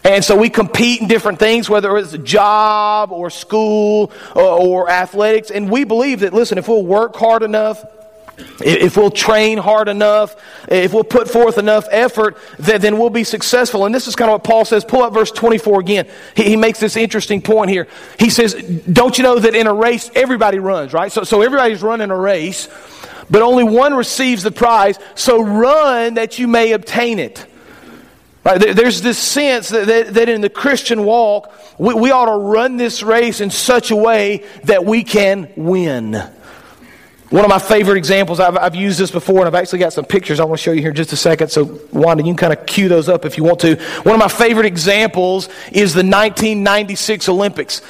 And 0.03 0.25
so 0.25 0.37
we 0.37 0.49
compete 0.49 1.03
in 1.03 1.09
different 1.09 1.39
things, 1.39 1.69
whether 1.69 1.97
it's 1.99 2.15
a 2.15 2.19
job 2.19 3.13
or 3.13 3.29
school 3.29 4.13
or, 4.35 4.43
or, 4.43 4.91
athletics. 4.91 5.51
And 5.51 5.71
we 5.71 5.85
believe 5.85 6.21
that, 6.21 6.33
listen, 6.33 6.57
if 6.57 6.69
we'll 6.69 6.85
work 6.85 7.17
hard 7.17 7.43
enough, 7.43 7.85
if 8.61 8.97
we'll 8.97 9.11
train 9.11 9.59
hard 9.59 9.89
enough, 9.89 10.35
if 10.69 10.95
we'll 10.95 11.05
put 11.05 11.29
forth 11.29 11.59
enough 11.59 11.87
effort, 11.91 12.39
then 12.59 12.99
we'll 12.99 13.11
be 13.11 13.25
successful. 13.25 13.85
And 13.85 13.95
this 13.95 14.09
is 14.09 14.17
kind 14.17 14.31
of 14.31 14.37
what 14.37 14.45
Paul 14.45 14.65
says. 14.65 14.87
Pull 14.87 15.03
up 15.03 15.13
verse 15.13 15.31
24 15.31 15.81
again. 15.81 16.09
He, 16.35 16.45
he 16.45 16.57
makes 16.57 16.81
this 16.81 16.97
interesting 16.97 17.43
point 17.43 17.71
here. 17.71 17.87
He 18.19 18.31
says, 18.31 18.55
Don't 18.55 19.19
you 19.19 19.25
know 19.25 19.39
that 19.39 19.55
in 19.55 19.67
a 19.67 19.75
race, 19.75 20.11
everybody 20.15 20.59
runs, 20.59 20.95
right? 20.95 21.13
So, 21.13 21.25
so 21.25 21.43
everybody's 21.43 21.83
running 21.83 22.11
a 22.11 22.17
race, 22.17 22.69
but 23.29 23.43
only 23.43 23.65
one 23.65 23.93
receives 23.93 24.43
the 24.43 24.51
prize. 24.51 24.99
So 25.15 25.43
run 25.43 26.15
that 26.15 26.39
you 26.39 26.49
may 26.49 26.73
obtain 26.73 27.19
it. 27.19 27.47
Right? 28.43 28.59
There's 28.75 29.03
this 29.03 29.19
sense 29.19 29.69
that, 29.69 29.87
that, 29.87 30.15
that, 30.15 30.29
in 30.31 30.41
the 30.41 30.49
Christian 30.49 31.05
walk, 31.05 31.53
we, 31.79 31.93
we 31.93 32.11
ought 32.11 32.25
to 32.25 32.39
run 32.39 32.79
this 32.79 33.03
race 33.03 33.43
in 33.43 33.51
such 33.51 33.91
a 33.91 33.97
way 33.97 34.47
that 34.65 34.85
we 34.85 35.05
can 35.05 35.53
win. 35.57 36.13
One 37.29 37.45
of 37.45 37.51
my 37.51 37.59
favorite 37.59 37.99
examples, 37.99 38.41
I've, 38.41 38.57
I've, 38.57 38.75
used 38.75 38.99
this 38.99 39.11
before, 39.11 39.39
and 39.39 39.47
I've 39.47 39.55
actually 39.55 39.79
got 39.81 39.93
some 39.93 40.07
pictures 40.07 40.41
I 40.41 40.45
want 40.45 40.59
to 40.59 40.63
show 40.65 40.73
you 40.73 40.81
here 40.81 40.91
in 40.91 40.97
just 40.97 41.13
a 41.13 41.17
second. 41.17 41.51
So, 41.51 41.81
Wanda, 41.93 42.25
you 42.25 42.31
can 42.31 42.37
kind 42.37 42.53
of 42.53 42.67
cue 42.67 42.89
those 42.89 43.09
up 43.09 43.25
if 43.25 43.37
you 43.37 43.45
want 43.45 43.61
to. 43.61 43.77
One 44.03 44.15
of 44.15 44.19
my 44.19 44.29
favorite 44.29 44.67
examples 44.67 45.49
is 45.71 45.93
the 45.93 46.03
1996 46.03 47.29
Olympics. 47.29 47.83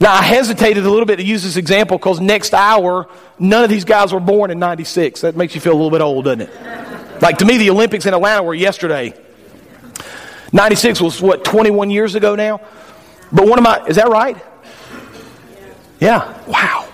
Now, 0.00 0.12
I 0.12 0.22
hesitated 0.22 0.84
a 0.84 0.90
little 0.90 1.06
bit 1.06 1.16
to 1.16 1.24
use 1.24 1.42
this 1.42 1.56
example 1.56 1.96
because 1.96 2.20
next 2.20 2.52
hour, 2.52 3.08
none 3.38 3.64
of 3.64 3.70
these 3.70 3.84
guys 3.84 4.12
were 4.12 4.20
born 4.20 4.50
in 4.50 4.58
96. 4.58 5.22
That 5.22 5.36
makes 5.36 5.54
you 5.54 5.60
feel 5.60 5.72
a 5.72 5.78
little 5.78 5.90
bit 5.90 6.02
old, 6.02 6.26
doesn't 6.26 6.42
it? 6.42 7.22
Like, 7.22 7.38
to 7.38 7.46
me, 7.46 7.56
the 7.56 7.70
Olympics 7.70 8.04
in 8.04 8.12
Atlanta 8.12 8.42
were 8.42 8.52
yesterday. 8.52 9.14
96 10.56 11.02
was 11.02 11.20
what, 11.20 11.44
21 11.44 11.90
years 11.90 12.14
ago 12.14 12.34
now? 12.34 12.60
But 13.30 13.46
one 13.46 13.58
of 13.58 13.62
my, 13.62 13.84
is 13.86 13.96
that 13.96 14.08
right? 14.08 14.36
Yeah, 16.00 16.42
wow. 16.46 16.88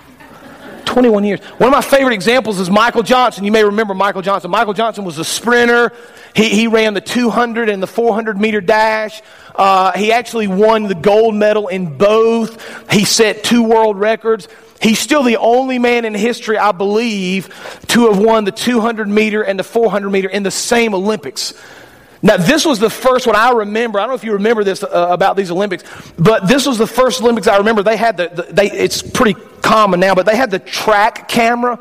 21 0.85 1.25
years. 1.25 1.40
One 1.40 1.69
of 1.69 1.73
my 1.73 1.81
favorite 1.81 2.12
examples 2.12 2.59
is 2.59 2.69
Michael 2.69 3.02
Johnson. 3.04 3.45
You 3.45 3.52
may 3.52 3.64
remember 3.64 3.95
Michael 3.95 4.21
Johnson. 4.21 4.50
Michael 4.50 4.75
Johnson 4.75 5.04
was 5.04 5.19
a 5.19 5.25
sprinter. 5.25 5.92
He, 6.35 6.49
he 6.49 6.66
ran 6.66 6.92
the 6.95 7.00
200 7.00 7.69
and 7.69 7.83
the 7.83 7.87
400 7.87 8.38
meter 8.38 8.61
dash. 8.61 9.23
Uh, 9.54 9.92
he 9.92 10.12
actually 10.12 10.49
won 10.49 10.85
the 10.85 10.95
gold 10.95 11.35
medal 11.35 11.69
in 11.69 11.97
both. 11.97 12.90
He 12.90 13.04
set 13.04 13.45
two 13.45 13.62
world 13.62 13.99
records. 13.99 14.49
He's 14.83 14.99
still 14.99 15.23
the 15.23 15.37
only 15.37 15.78
man 15.78 16.04
in 16.04 16.14
history, 16.14 16.59
I 16.59 16.73
believe, 16.73 17.47
to 17.88 18.09
have 18.09 18.19
won 18.19 18.45
the 18.45 18.52
200 18.52 19.09
meter 19.09 19.42
and 19.42 19.59
the 19.59 19.64
400 19.64 20.11
meter 20.11 20.28
in 20.28 20.42
the 20.42 20.50
same 20.50 20.95
Olympics. 20.95 21.54
Now, 22.22 22.36
this 22.36 22.64
was 22.64 22.78
the 22.78 22.90
first 22.90 23.26
one 23.26 23.34
I 23.34 23.50
remember. 23.50 23.98
I 23.98 24.02
don't 24.02 24.10
know 24.10 24.14
if 24.14 24.22
you 24.22 24.34
remember 24.34 24.62
this 24.62 24.84
uh, 24.84 25.08
about 25.10 25.36
these 25.36 25.50
Olympics, 25.50 25.82
but 26.16 26.46
this 26.46 26.66
was 26.66 26.78
the 26.78 26.86
first 26.86 27.20
Olympics 27.20 27.48
I 27.48 27.56
remember. 27.56 27.82
They 27.82 27.96
had 27.96 28.16
the, 28.16 28.28
the 28.28 28.42
they, 28.44 28.70
it's 28.70 29.02
pretty 29.02 29.34
common 29.60 29.98
now, 29.98 30.14
but 30.14 30.24
they 30.24 30.36
had 30.36 30.50
the 30.50 30.60
track 30.60 31.28
camera 31.28 31.80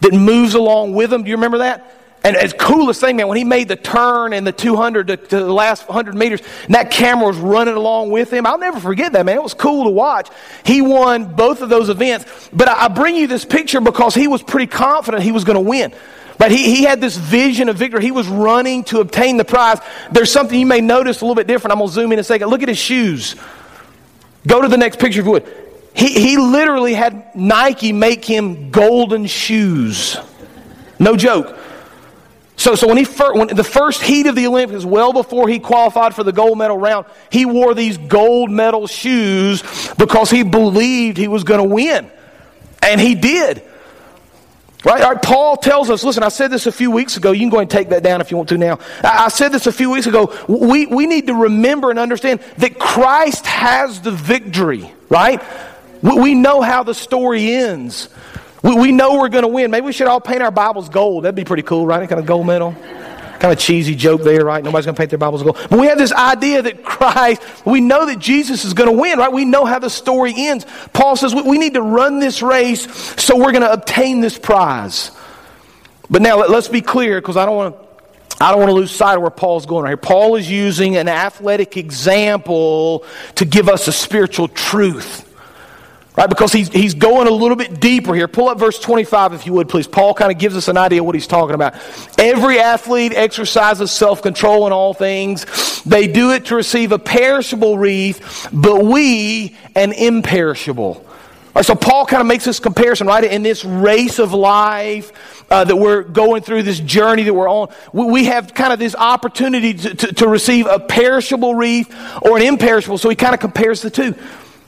that 0.00 0.12
moves 0.12 0.54
along 0.54 0.94
with 0.94 1.10
them. 1.10 1.22
Do 1.22 1.30
you 1.30 1.36
remember 1.36 1.58
that? 1.58 1.94
And 2.24 2.36
as 2.36 2.52
coolest 2.52 3.00
thing, 3.00 3.16
man, 3.16 3.28
when 3.28 3.38
he 3.38 3.44
made 3.44 3.68
the 3.68 3.76
turn 3.76 4.32
in 4.32 4.42
the 4.42 4.50
200 4.50 5.06
to, 5.06 5.16
to, 5.16 5.36
the 5.36 5.52
last 5.52 5.88
100 5.88 6.16
meters, 6.16 6.42
and 6.64 6.74
that 6.74 6.90
camera 6.90 7.28
was 7.28 7.36
running 7.36 7.74
along 7.74 8.10
with 8.10 8.32
him, 8.32 8.44
I'll 8.44 8.58
never 8.58 8.80
forget 8.80 9.12
that, 9.12 9.24
man. 9.24 9.36
It 9.36 9.42
was 9.42 9.54
cool 9.54 9.84
to 9.84 9.90
watch. 9.90 10.28
He 10.64 10.82
won 10.82 11.36
both 11.36 11.62
of 11.62 11.68
those 11.68 11.88
events. 11.88 12.50
But 12.52 12.68
I, 12.68 12.86
I 12.86 12.88
bring 12.88 13.14
you 13.14 13.28
this 13.28 13.44
picture 13.44 13.80
because 13.80 14.16
he 14.16 14.26
was 14.26 14.42
pretty 14.42 14.66
confident 14.66 15.22
he 15.22 15.30
was 15.30 15.44
going 15.44 15.54
to 15.54 15.60
win. 15.60 15.94
But 16.38 16.52
he, 16.52 16.76
he 16.76 16.84
had 16.84 17.00
this 17.00 17.16
vision 17.16 17.68
of 17.68 17.76
victory. 17.76 18.02
He 18.02 18.12
was 18.12 18.28
running 18.28 18.84
to 18.84 19.00
obtain 19.00 19.36
the 19.36 19.44
prize. 19.44 19.78
There's 20.12 20.30
something 20.30 20.58
you 20.58 20.66
may 20.66 20.80
notice 20.80 21.20
a 21.20 21.24
little 21.24 21.34
bit 21.34 21.48
different. 21.48 21.72
I'm 21.72 21.78
going 21.78 21.88
to 21.88 21.94
zoom 21.94 22.12
in 22.12 22.18
a 22.18 22.24
second. 22.24 22.48
Look 22.48 22.62
at 22.62 22.68
his 22.68 22.78
shoes. 22.78 23.34
Go 24.46 24.62
to 24.62 24.68
the 24.68 24.76
next 24.76 25.00
picture 25.00 25.20
if 25.20 25.26
you 25.26 25.32
would. 25.32 25.54
He, 25.94 26.12
he 26.12 26.36
literally 26.36 26.94
had 26.94 27.34
Nike 27.34 27.92
make 27.92 28.24
him 28.24 28.70
golden 28.70 29.26
shoes. 29.26 30.16
No 31.00 31.16
joke. 31.16 31.58
So, 32.56 32.74
so 32.74 32.88
when 32.88 32.96
he 32.96 33.04
fir- 33.04 33.34
when 33.34 33.48
the 33.48 33.64
first 33.64 34.02
heat 34.02 34.26
of 34.26 34.34
the 34.34 34.46
Olympics, 34.46 34.84
well 34.84 35.12
before 35.12 35.48
he 35.48 35.58
qualified 35.58 36.14
for 36.14 36.24
the 36.24 36.32
gold 36.32 36.58
medal 36.58 36.76
round, 36.76 37.06
he 37.30 37.46
wore 37.46 37.74
these 37.74 37.98
gold 37.98 38.50
medal 38.50 38.86
shoes 38.88 39.62
because 39.96 40.30
he 40.30 40.42
believed 40.42 41.16
he 41.16 41.28
was 41.28 41.44
going 41.44 41.62
to 41.62 41.74
win, 41.74 42.10
and 42.82 43.00
he 43.00 43.14
did. 43.14 43.62
Right? 44.84 45.20
Paul 45.20 45.56
tells 45.56 45.90
us, 45.90 46.04
listen, 46.04 46.22
I 46.22 46.28
said 46.28 46.52
this 46.52 46.66
a 46.66 46.72
few 46.72 46.90
weeks 46.90 47.16
ago. 47.16 47.32
You 47.32 47.40
can 47.40 47.50
go 47.50 47.58
and 47.58 47.68
take 47.68 47.88
that 47.88 48.04
down 48.04 48.20
if 48.20 48.30
you 48.30 48.36
want 48.36 48.48
to 48.50 48.58
now. 48.58 48.78
I, 49.02 49.24
I 49.24 49.28
said 49.28 49.48
this 49.48 49.66
a 49.66 49.72
few 49.72 49.90
weeks 49.90 50.06
ago. 50.06 50.32
We, 50.48 50.86
we 50.86 51.06
need 51.06 51.26
to 51.26 51.34
remember 51.34 51.90
and 51.90 51.98
understand 51.98 52.40
that 52.58 52.78
Christ 52.78 53.44
has 53.46 54.00
the 54.00 54.12
victory, 54.12 54.92
right? 55.08 55.42
We, 56.00 56.20
we 56.20 56.34
know 56.34 56.62
how 56.62 56.84
the 56.84 56.94
story 56.94 57.50
ends. 57.50 58.08
We, 58.62 58.74
we 58.76 58.92
know 58.92 59.18
we're 59.18 59.30
going 59.30 59.42
to 59.42 59.48
win. 59.48 59.72
Maybe 59.72 59.86
we 59.86 59.92
should 59.92 60.06
all 60.06 60.20
paint 60.20 60.42
our 60.42 60.52
Bibles 60.52 60.88
gold. 60.88 61.24
That'd 61.24 61.34
be 61.34 61.44
pretty 61.44 61.64
cool, 61.64 61.84
right? 61.84 62.08
Kind 62.08 62.20
of 62.20 62.26
gold 62.26 62.46
medal. 62.46 62.76
Kind 63.38 63.52
of 63.52 63.58
cheesy 63.58 63.94
joke 63.94 64.22
there, 64.22 64.44
right? 64.44 64.64
Nobody's 64.64 64.86
going 64.86 64.94
to 64.96 64.98
paint 64.98 65.10
their 65.10 65.18
Bibles 65.18 65.42
gold. 65.42 65.58
But 65.70 65.78
we 65.78 65.86
have 65.86 65.98
this 65.98 66.12
idea 66.12 66.62
that 66.62 66.82
Christ, 66.82 67.40
we 67.64 67.80
know 67.80 68.06
that 68.06 68.18
Jesus 68.18 68.64
is 68.64 68.74
going 68.74 68.90
to 68.90 69.00
win, 69.00 69.18
right? 69.18 69.32
We 69.32 69.44
know 69.44 69.64
how 69.64 69.78
the 69.78 69.90
story 69.90 70.34
ends. 70.36 70.66
Paul 70.92 71.14
says 71.14 71.34
we, 71.34 71.42
we 71.42 71.58
need 71.58 71.74
to 71.74 71.82
run 71.82 72.18
this 72.18 72.42
race 72.42 72.90
so 73.22 73.36
we're 73.36 73.52
going 73.52 73.62
to 73.62 73.72
obtain 73.72 74.20
this 74.20 74.38
prize. 74.38 75.12
But 76.10 76.22
now 76.22 76.38
let, 76.38 76.50
us 76.50 76.68
be 76.68 76.80
clear 76.80 77.20
because 77.20 77.36
I 77.36 77.44
don't 77.44 77.56
want 77.56 77.74
to. 77.74 77.88
I 78.40 78.52
don't 78.52 78.60
want 78.60 78.70
to 78.70 78.74
lose 78.74 78.92
sight 78.92 79.16
of 79.16 79.22
where 79.22 79.32
Paul's 79.32 79.66
going 79.66 79.82
right 79.82 79.90
here. 79.90 79.96
Paul 79.96 80.36
is 80.36 80.48
using 80.48 80.96
an 80.96 81.08
athletic 81.08 81.76
example 81.76 83.04
to 83.34 83.44
give 83.44 83.68
us 83.68 83.88
a 83.88 83.92
spiritual 83.92 84.46
truth. 84.46 85.27
Right? 86.18 86.28
Because 86.28 86.52
he's, 86.52 86.68
he's 86.70 86.94
going 86.94 87.28
a 87.28 87.30
little 87.30 87.56
bit 87.56 87.78
deeper 87.78 88.12
here. 88.12 88.26
Pull 88.26 88.48
up 88.48 88.58
verse 88.58 88.80
25 88.80 89.34
if 89.34 89.46
you 89.46 89.52
would, 89.52 89.68
please. 89.68 89.86
Paul 89.86 90.14
kind 90.14 90.32
of 90.32 90.38
gives 90.38 90.56
us 90.56 90.66
an 90.66 90.76
idea 90.76 91.00
of 91.00 91.06
what 91.06 91.14
he's 91.14 91.28
talking 91.28 91.54
about. 91.54 91.76
Every 92.18 92.58
athlete 92.58 93.12
exercises 93.14 93.92
self 93.92 94.20
control 94.20 94.66
in 94.66 94.72
all 94.72 94.92
things. 94.94 95.46
They 95.84 96.08
do 96.08 96.32
it 96.32 96.46
to 96.46 96.56
receive 96.56 96.90
a 96.90 96.98
perishable 96.98 97.78
wreath, 97.78 98.48
but 98.52 98.84
we 98.84 99.56
an 99.76 99.92
imperishable. 99.92 101.06
Right, 101.54 101.64
so 101.64 101.76
Paul 101.76 102.04
kind 102.04 102.20
of 102.20 102.26
makes 102.26 102.44
this 102.44 102.58
comparison, 102.58 103.06
right? 103.06 103.22
In 103.22 103.44
this 103.44 103.64
race 103.64 104.18
of 104.18 104.32
life 104.32 105.12
uh, 105.52 105.62
that 105.62 105.76
we're 105.76 106.02
going 106.02 106.42
through, 106.42 106.64
this 106.64 106.80
journey 106.80 107.22
that 107.22 107.34
we're 107.34 107.48
on, 107.48 107.68
we, 107.92 108.04
we 108.06 108.24
have 108.24 108.54
kind 108.54 108.72
of 108.72 108.80
this 108.80 108.96
opportunity 108.96 109.74
to, 109.74 109.94
to, 109.94 110.14
to 110.14 110.28
receive 110.28 110.66
a 110.66 110.80
perishable 110.80 111.54
wreath 111.54 111.94
or 112.22 112.36
an 112.36 112.42
imperishable. 112.42 112.98
So 112.98 113.08
he 113.08 113.14
kind 113.14 113.34
of 113.34 113.40
compares 113.40 113.82
the 113.82 113.90
two. 113.90 114.16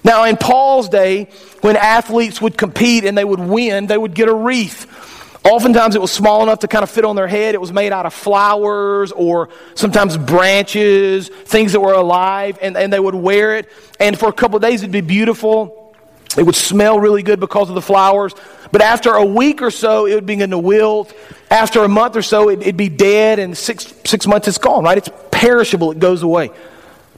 Now, 0.03 0.25
in 0.25 0.37
Paul's 0.37 0.89
day, 0.89 1.29
when 1.61 1.77
athletes 1.77 2.41
would 2.41 2.57
compete 2.57 3.05
and 3.05 3.17
they 3.17 3.25
would 3.25 3.41
win, 3.41 3.87
they 3.87 3.99
would 3.99 4.15
get 4.15 4.29
a 4.29 4.35
wreath. 4.35 4.87
Oftentimes 5.45 5.95
it 5.95 6.03
was 6.03 6.13
small 6.13 6.43
enough 6.43 6.61
to 6.61 6.69
kind 6.69 6.83
of 6.83 6.91
fit 6.91 7.05
on 7.05 7.17
their 7.17 7.27
head. 7.27 7.55
It 7.55 7.61
was 7.61 7.73
made 7.73 7.93
out 7.93 8.05
of 8.05 8.13
flowers 8.13 9.11
or 9.11 9.49
sometimes 9.75 10.17
branches, 10.19 11.29
things 11.29 11.73
that 11.73 11.81
were 11.81 11.95
alive, 11.95 12.59
and, 12.61 12.77
and 12.77 12.93
they 12.93 13.01
would 13.01 13.15
wear 13.15 13.57
it. 13.57 13.69
And 13.99 14.19
for 14.19 14.29
a 14.29 14.33
couple 14.33 14.57
of 14.57 14.63
days 14.63 14.83
it'd 14.83 14.93
be 14.93 15.01
beautiful. 15.01 15.95
It 16.37 16.45
would 16.45 16.55
smell 16.55 17.01
really 17.01 17.23
good 17.23 17.41
because 17.41 17.69
of 17.71 17.75
the 17.75 17.83
flowers. 17.83 18.35
But 18.71 18.83
after 18.83 19.15
a 19.15 19.25
week 19.25 19.63
or 19.63 19.71
so, 19.71 20.07
it 20.07 20.15
would 20.15 20.27
begin 20.27 20.51
to 20.51 20.59
wilt. 20.59 21.13
After 21.51 21.83
a 21.83 21.89
month 21.89 22.17
or 22.17 22.23
so, 22.23 22.51
it, 22.51 22.61
it'd 22.61 22.77
be 22.77 22.89
dead, 22.89 23.41
and 23.41 23.57
six, 23.57 23.93
six 24.05 24.27
months 24.27 24.47
it's 24.47 24.59
gone, 24.59 24.85
right? 24.85 24.99
It's 24.99 25.09
perishable, 25.33 25.91
it 25.91 25.99
goes 25.99 26.23
away. 26.23 26.51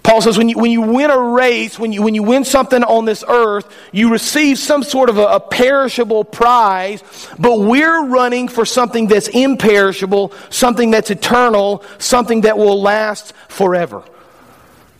Paul 0.02 0.20
says 0.20 0.36
when 0.36 0.48
you, 0.48 0.58
when 0.58 0.72
you 0.72 0.80
win 0.80 1.10
a 1.10 1.18
race, 1.18 1.78
when 1.78 1.92
you, 1.92 2.02
when 2.02 2.14
you 2.14 2.24
win 2.24 2.44
something 2.44 2.82
on 2.82 3.04
this 3.04 3.22
earth, 3.26 3.72
you 3.92 4.10
receive 4.10 4.58
some 4.58 4.82
sort 4.82 5.08
of 5.08 5.18
a, 5.18 5.26
a 5.26 5.40
perishable 5.40 6.24
prize, 6.24 7.02
but 7.38 7.60
we're 7.60 8.06
running 8.06 8.48
for 8.48 8.64
something 8.64 9.06
that's 9.06 9.28
imperishable, 9.28 10.32
something 10.50 10.90
that's 10.90 11.10
eternal, 11.10 11.84
something 11.98 12.40
that 12.42 12.58
will 12.58 12.82
last 12.82 13.32
forever. 13.48 14.02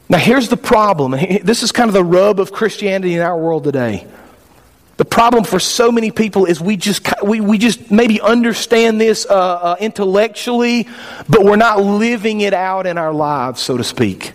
Now, 0.09 0.19
here's 0.19 0.49
the 0.49 0.57
problem. 0.57 1.13
This 1.43 1.63
is 1.63 1.73
kind 1.73 1.89
of 1.89 1.95
the 1.95 2.05
rub 2.05 2.39
of 2.39 2.53
Christianity 2.53 3.15
in 3.15 3.21
our 3.21 3.37
world 3.37 3.65
today. 3.65 4.07
The 4.99 5.05
problem 5.05 5.43
for 5.43 5.59
so 5.59 5.91
many 5.91 6.13
people 6.13 6.45
is 6.45 6.61
we 6.61 6.77
just, 6.77 7.09
we, 7.25 7.41
we 7.41 7.59
just 7.59 7.91
maybe 7.91 8.21
understand 8.21 9.01
this 9.01 9.27
uh, 9.29 9.35
uh, 9.35 9.77
intellectually, 9.81 10.87
but 11.29 11.45
we're 11.45 11.57
not 11.57 11.81
living 11.81 12.43
it 12.43 12.55
out 12.55 12.87
in 12.87 12.99
our 12.99 13.13
lives, 13.13 13.61
so 13.61 13.77
to 13.77 13.83
speak. 13.83 14.35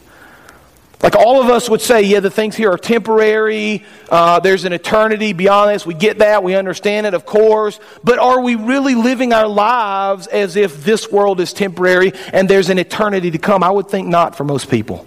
Like 1.02 1.16
all 1.16 1.42
of 1.42 1.50
us 1.50 1.70
would 1.70 1.82
say, 1.82 2.02
yeah, 2.02 2.22
the 2.22 2.32
things 2.32 2.56
here 2.56 2.72
are 2.72 2.78
temporary. 2.78 3.86
Uh, 4.10 4.40
there's 4.40 4.66
an 4.66 4.74
eternity 4.74 5.32
beyond 5.32 5.70
this. 5.70 5.86
We 5.86 5.94
get 5.94 6.20
that. 6.20 6.44
We 6.44 6.56
understand 6.56 7.06
it, 7.06 7.14
of 7.14 7.26
course. 7.26 7.80
But 8.04 8.18
are 8.18 8.42
we 8.42 8.56
really 8.56 8.96
living 8.96 9.32
our 9.32 9.48
lives 9.48 10.26
as 10.26 10.56
if 10.56 10.84
this 10.84 11.12
world 11.12 11.40
is 11.40 11.54
temporary 11.54 12.14
and 12.34 12.50
there's 12.50 12.70
an 12.70 12.80
eternity 12.80 13.30
to 13.32 13.38
come? 13.38 13.64
I 13.64 13.70
would 13.70 13.90
think 13.90 14.08
not 14.08 14.36
for 14.36 14.44
most 14.44 14.72
people. 14.72 15.06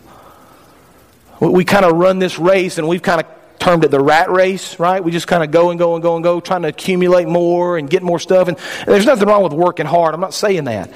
We, 1.40 1.64
kind 1.64 1.84
of 1.84 1.96
run 1.96 2.18
this 2.18 2.38
race 2.38 2.78
and 2.78 2.86
we've 2.86 3.02
kind 3.02 3.20
of 3.20 3.26
termed 3.58 3.84
it 3.84 3.90
the 3.90 4.00
rat 4.00 4.30
race, 4.30 4.78
right? 4.78 5.02
We 5.02 5.10
just 5.10 5.26
kind 5.26 5.42
of 5.42 5.50
go 5.50 5.70
and 5.70 5.78
go 5.78 5.94
and 5.94 6.02
go 6.02 6.14
and 6.14 6.22
go, 6.22 6.38
trying 6.40 6.62
to 6.62 6.68
accumulate 6.68 7.26
more 7.26 7.78
and 7.78 7.88
get 7.88 8.02
more 8.02 8.18
stuff. 8.18 8.46
And 8.48 8.58
there's 8.86 9.06
nothing 9.06 9.26
wrong 9.26 9.42
with 9.42 9.52
working 9.52 9.86
hard. 9.86 10.14
I'm 10.14 10.20
not 10.20 10.34
saying 10.34 10.64
that. 10.64 10.90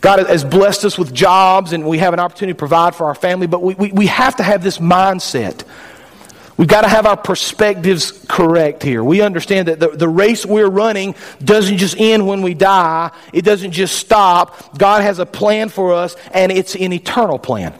God 0.00 0.26
has 0.26 0.44
blessed 0.44 0.84
us 0.84 0.98
with 0.98 1.12
jobs 1.12 1.72
and 1.72 1.86
we 1.86 1.98
have 1.98 2.14
an 2.14 2.20
opportunity 2.20 2.54
to 2.54 2.58
provide 2.58 2.94
for 2.94 3.06
our 3.06 3.14
family, 3.14 3.46
but 3.46 3.62
we, 3.62 3.74
we, 3.74 3.92
we 3.92 4.06
have 4.06 4.36
to 4.36 4.42
have 4.42 4.62
this 4.62 4.78
mindset. 4.78 5.64
We've 6.56 6.68
got 6.68 6.80
to 6.80 6.88
have 6.88 7.06
our 7.06 7.16
perspectives 7.16 8.24
correct 8.28 8.82
here. 8.82 9.02
We 9.04 9.20
understand 9.20 9.68
that 9.68 9.78
the, 9.78 9.88
the 9.90 10.08
race 10.08 10.44
we're 10.44 10.68
running 10.68 11.14
doesn't 11.42 11.78
just 11.78 11.96
end 11.98 12.26
when 12.26 12.42
we 12.42 12.54
die, 12.54 13.12
it 13.32 13.44
doesn't 13.44 13.70
just 13.70 13.96
stop. 13.96 14.76
God 14.76 15.02
has 15.02 15.20
a 15.20 15.26
plan 15.26 15.68
for 15.68 15.94
us, 15.94 16.16
and 16.32 16.50
it's 16.50 16.74
an 16.74 16.92
eternal 16.92 17.38
plan. 17.38 17.72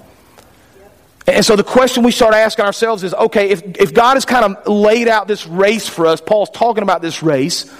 And 1.27 1.45
so 1.45 1.57
the 1.57 1.65
question 1.65 2.05
we 2.05 2.13
start 2.13 2.35
asking 2.35 2.65
ourselves 2.65 3.03
is 3.03 3.13
okay, 3.15 3.51
if, 3.51 3.63
if 3.77 3.93
God 3.93 4.15
has 4.15 4.25
kind 4.25 4.45
of 4.45 4.67
laid 4.69 5.09
out 5.09 5.27
this 5.27 5.45
race 5.47 5.89
for 5.89 6.07
us, 6.07 6.21
Paul's 6.21 6.51
talking 6.51 6.85
about 6.85 7.03
this 7.03 7.23
race. 7.23 7.71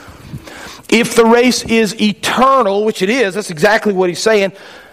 If 0.91 1.15
the 1.15 1.25
race 1.25 1.65
is 1.65 2.01
eternal, 2.01 2.85
which 2.85 3.03
it 3.03 3.11
is, 3.11 3.35
that's 3.35 3.51
exactly 3.51 3.93
what 3.93 4.09
he's 4.09 4.23
saying, 4.23 4.53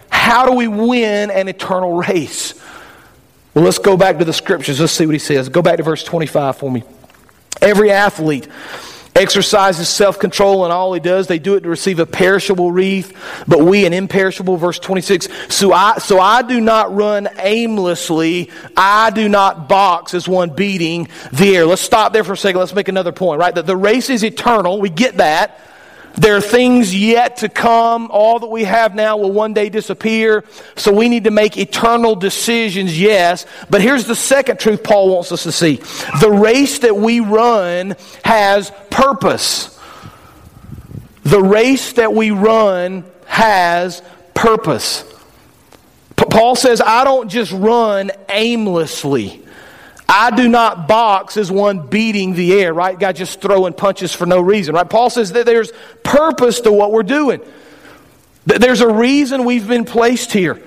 how 0.09 0.45
do 0.45 0.53
we 0.53 0.67
win 0.67 1.31
an 1.31 1.47
eternal 1.47 1.93
race? 1.93 2.53
Well, 3.53 3.63
let's 3.63 3.77
go 3.77 3.95
back 3.95 4.19
to 4.19 4.25
the 4.25 4.33
scriptures. 4.33 4.79
Let's 4.79 4.93
see 4.93 5.05
what 5.05 5.13
he 5.13 5.19
says. 5.19 5.47
Go 5.49 5.61
back 5.61 5.77
to 5.77 5.83
verse 5.83 6.03
25 6.03 6.57
for 6.57 6.69
me. 6.69 6.83
Every 7.61 7.91
athlete 7.91 8.47
exercises 9.15 9.87
self 9.87 10.19
control 10.19 10.65
in 10.65 10.71
all 10.71 10.93
he 10.93 10.99
does. 10.99 11.27
They 11.27 11.39
do 11.39 11.55
it 11.55 11.61
to 11.61 11.69
receive 11.69 11.99
a 11.99 12.05
perishable 12.05 12.71
wreath, 12.71 13.17
but 13.47 13.59
we 13.59 13.85
an 13.85 13.93
imperishable. 13.93 14.57
Verse 14.57 14.77
26. 14.79 15.27
So 15.49 15.71
I, 15.71 15.97
so 15.97 16.19
I 16.19 16.41
do 16.41 16.59
not 16.59 16.93
run 16.93 17.29
aimlessly. 17.39 18.51
I 18.75 19.09
do 19.11 19.29
not 19.29 19.69
box 19.69 20.13
as 20.13 20.27
one 20.27 20.49
beating 20.49 21.07
the 21.31 21.55
air. 21.55 21.65
Let's 21.65 21.81
stop 21.81 22.13
there 22.13 22.23
for 22.23 22.33
a 22.33 22.37
second. 22.37 22.59
Let's 22.59 22.73
make 22.73 22.89
another 22.89 23.11
point, 23.11 23.39
right? 23.39 23.55
That 23.55 23.65
the 23.65 23.77
race 23.77 24.09
is 24.09 24.23
eternal. 24.23 24.79
We 24.79 24.89
get 24.89 25.17
that. 25.17 25.59
There 26.17 26.35
are 26.35 26.41
things 26.41 26.95
yet 26.95 27.37
to 27.37 27.49
come. 27.49 28.09
All 28.11 28.39
that 28.39 28.47
we 28.47 28.63
have 28.63 28.95
now 28.95 29.17
will 29.17 29.31
one 29.31 29.53
day 29.53 29.69
disappear. 29.69 30.45
So 30.75 30.93
we 30.93 31.09
need 31.09 31.25
to 31.25 31.31
make 31.31 31.57
eternal 31.57 32.15
decisions, 32.15 32.99
yes. 32.99 33.45
But 33.69 33.81
here's 33.81 34.05
the 34.05 34.15
second 34.15 34.59
truth 34.59 34.83
Paul 34.83 35.09
wants 35.13 35.31
us 35.31 35.43
to 35.43 35.51
see 35.51 35.81
the 36.21 36.31
race 36.31 36.79
that 36.79 36.95
we 36.95 37.19
run 37.19 37.95
has 38.23 38.71
purpose. 38.89 39.77
The 41.23 41.41
race 41.41 41.93
that 41.93 42.13
we 42.13 42.31
run 42.31 43.03
has 43.25 44.01
purpose. 44.33 45.03
Paul 46.15 46.55
says, 46.55 46.81
I 46.81 47.03
don't 47.03 47.29
just 47.29 47.51
run 47.51 48.11
aimlessly. 48.29 49.44
I 50.07 50.31
do 50.31 50.47
not 50.47 50.87
box 50.87 51.35
as 51.37 51.51
one 51.51 51.87
beating 51.87 52.33
the 52.33 52.59
air, 52.61 52.73
right? 52.73 52.97
God 52.97 53.15
just 53.15 53.41
throwing 53.41 53.73
punches 53.73 54.13
for 54.13 54.25
no 54.25 54.39
reason, 54.39 54.75
right? 54.75 54.89
Paul 54.89 55.09
says 55.09 55.31
that 55.31 55.45
there's 55.45 55.71
purpose 56.03 56.61
to 56.61 56.71
what 56.71 56.91
we're 56.91 57.03
doing. 57.03 57.41
There's 58.45 58.81
a 58.81 58.87
reason 58.87 59.45
we've 59.45 59.67
been 59.67 59.85
placed 59.85 60.31
here. 60.31 60.61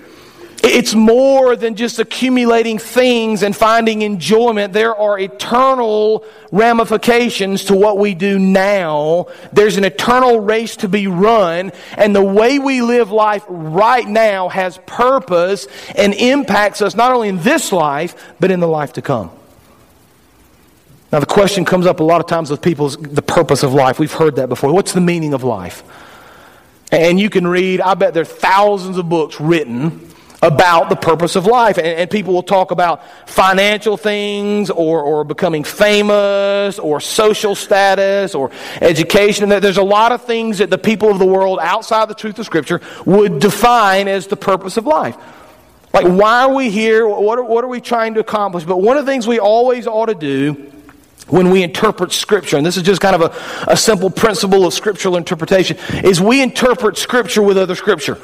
It's 0.65 0.95
more 0.95 1.55
than 1.55 1.77
just 1.77 1.99
accumulating 2.01 2.79
things 2.79 3.43
and 3.43 3.55
finding 3.57 4.03
enjoyment. 4.03 4.73
There 4.73 4.95
are 4.95 5.19
eternal 5.19 6.25
ramifications 6.51 7.65
to 7.67 7.77
what 7.77 7.99
we 7.99 8.15
do 8.15 8.39
now. 8.39 9.27
There's 9.53 9.77
an 9.77 9.85
eternal 9.85 10.41
race 10.41 10.77
to 10.77 10.89
be 10.89 11.07
run, 11.07 11.71
and 11.97 12.15
the 12.15 12.25
way 12.25 12.59
we 12.59 12.83
live 12.83 13.13
life 13.13 13.45
right 13.49 14.07
now 14.07 14.49
has 14.49 14.79
purpose 14.87 15.69
and 15.95 16.13
impacts 16.15 16.83
us 16.83 16.97
not 16.97 17.13
only 17.13 17.29
in 17.29 17.41
this 17.43 17.71
life, 17.71 18.35
but 18.41 18.51
in 18.51 18.59
the 18.59 18.69
life 18.69 18.95
to 18.95 19.03
come. 19.03 19.31
Now, 21.13 21.21
the 21.21 21.27
question 21.27 21.65
comes 21.65 21.87
up 21.87 22.01
a 22.01 22.05
lot 22.05 22.21
of 22.21 22.27
times 22.27 22.51
with 22.51 22.61
people's 22.61 22.97
the 22.97 23.23
purpose 23.23 23.63
of 23.63 23.73
life. 23.73 23.99
We've 23.99 24.13
heard 24.13 24.37
that 24.37 24.49
before. 24.49 24.73
What's 24.73 24.93
the 24.93 25.01
meaning 25.01 25.35
of 25.35 25.45
life? 25.45 25.83
And 26.91 27.21
you 27.21 27.31
can 27.31 27.47
read, 27.47 27.81
I 27.81 27.95
bet 27.95 28.13
there 28.13 28.23
are 28.23 28.27
thousands 28.27 28.99
of 28.99 29.09
books 29.09 29.41
written 29.41 30.09
about 30.43 30.89
the 30.89 30.97
purpose 30.97 31.37
of 31.37 31.47
life. 31.47 31.79
And, 31.79 31.87
and, 31.87 32.11
people 32.11 32.33
will 32.33 32.43
talk 32.43 32.71
about 32.71 33.03
financial 33.29 33.97
things 33.97 34.71
or, 34.71 35.03
or 35.03 35.25
becoming 35.25 35.65
famous 35.65 36.79
or 36.79 37.01
social 37.01 37.55
status 37.55 38.35
or 38.35 38.51
education. 38.81 39.49
There's 39.49 39.79
a 39.79 39.83
lot 39.83 40.13
of 40.13 40.25
things 40.25 40.59
that 40.59 40.71
the 40.71 40.79
people 40.79 41.11
of 41.11 41.19
the 41.19 41.27
world 41.27 41.59
outside 41.61 42.09
the 42.09 42.15
truth 42.15 42.39
of 42.39 42.47
Scripture 42.47 42.81
would 43.05 43.41
define 43.41 44.07
as 44.09 44.27
the 44.29 44.37
purpose 44.37 44.77
of 44.77 44.87
life. 44.87 45.17
Like, 45.93 46.07
why 46.07 46.43
are 46.43 46.55
we 46.55 46.71
here? 46.71 47.09
What 47.09 47.39
are, 47.39 47.45
what 47.45 47.65
are 47.65 47.69
we 47.69 47.81
trying 47.81 48.15
to 48.15 48.21
accomplish? 48.21 48.65
But 48.65 48.77
one 48.79 48.97
of 48.97 49.07
the 49.07 49.11
things 49.11 49.27
we 49.27 49.41
always 49.41 49.87
ought 49.87 50.07
to 50.07 50.15
do 50.15 50.73
when 51.29 51.51
we 51.51 51.63
interpret 51.63 52.13
Scripture, 52.13 52.57
and 52.57 52.65
this 52.65 52.77
is 52.77 52.83
just 52.83 53.01
kind 53.01 53.15
of 53.15 53.23
a, 53.23 53.73
a 53.73 53.77
simple 53.77 54.11
principle 54.11 54.67
of 54.67 54.73
scriptural 54.73 55.17
interpretation, 55.17 55.77
is 56.05 56.21
we 56.21 56.43
interpret 56.43 56.97
Scripture 56.97 57.43
with 57.43 57.59
other 57.59 57.75
Scripture. 57.75 58.19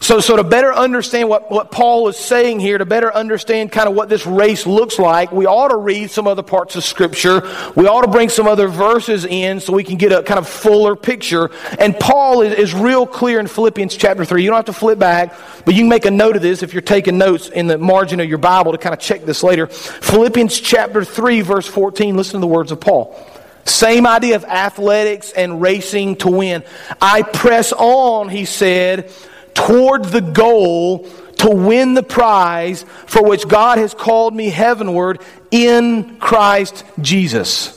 So, 0.00 0.20
so 0.20 0.36
to 0.36 0.44
better 0.44 0.72
understand 0.72 1.28
what, 1.28 1.50
what 1.50 1.72
Paul 1.72 2.06
is 2.08 2.16
saying 2.16 2.60
here, 2.60 2.78
to 2.78 2.84
better 2.84 3.12
understand 3.12 3.72
kind 3.72 3.88
of 3.88 3.94
what 3.94 4.08
this 4.08 4.26
race 4.26 4.66
looks 4.66 4.98
like, 4.98 5.32
we 5.32 5.46
ought 5.46 5.68
to 5.68 5.76
read 5.76 6.10
some 6.10 6.26
other 6.26 6.42
parts 6.42 6.76
of 6.76 6.84
Scripture. 6.84 7.40
We 7.74 7.86
ought 7.86 8.02
to 8.02 8.10
bring 8.10 8.28
some 8.28 8.46
other 8.46 8.68
verses 8.68 9.24
in 9.24 9.58
so 9.58 9.72
we 9.72 9.84
can 9.84 9.96
get 9.96 10.12
a 10.12 10.22
kind 10.22 10.38
of 10.38 10.46
fuller 10.46 10.96
picture. 10.96 11.50
And 11.78 11.98
Paul 11.98 12.42
is, 12.42 12.54
is 12.54 12.74
real 12.74 13.06
clear 13.06 13.40
in 13.40 13.46
Philippians 13.46 13.96
chapter 13.96 14.24
3. 14.24 14.42
You 14.42 14.50
don't 14.50 14.56
have 14.56 14.66
to 14.66 14.72
flip 14.72 14.98
back, 14.98 15.34
but 15.64 15.74
you 15.74 15.80
can 15.80 15.88
make 15.88 16.04
a 16.04 16.10
note 16.10 16.36
of 16.36 16.42
this 16.42 16.62
if 16.62 16.74
you're 16.74 16.82
taking 16.82 17.18
notes 17.18 17.48
in 17.48 17.66
the 17.66 17.78
margin 17.78 18.20
of 18.20 18.28
your 18.28 18.38
Bible 18.38 18.72
to 18.72 18.78
kind 18.78 18.92
of 18.92 19.00
check 19.00 19.24
this 19.24 19.42
later. 19.42 19.66
Philippians 19.66 20.60
chapter 20.60 21.04
3, 21.04 21.40
verse 21.40 21.66
14, 21.66 22.16
listen 22.16 22.34
to 22.34 22.40
the 22.40 22.52
words 22.52 22.70
of 22.70 22.80
Paul. 22.80 23.18
Same 23.64 24.06
idea 24.06 24.36
of 24.36 24.44
athletics 24.44 25.32
and 25.32 25.60
racing 25.60 26.16
to 26.16 26.28
win. 26.28 26.62
I 27.00 27.22
press 27.22 27.72
on, 27.72 28.28
he 28.28 28.44
said 28.44 29.10
toward 29.56 30.04
the 30.04 30.20
goal 30.20 31.08
to 31.38 31.50
win 31.50 31.94
the 31.94 32.02
prize 32.02 32.84
for 33.06 33.24
which 33.24 33.48
God 33.48 33.78
has 33.78 33.94
called 33.94 34.34
me 34.34 34.48
heavenward 34.50 35.20
in 35.50 36.18
Christ 36.18 36.84
Jesus. 37.00 37.72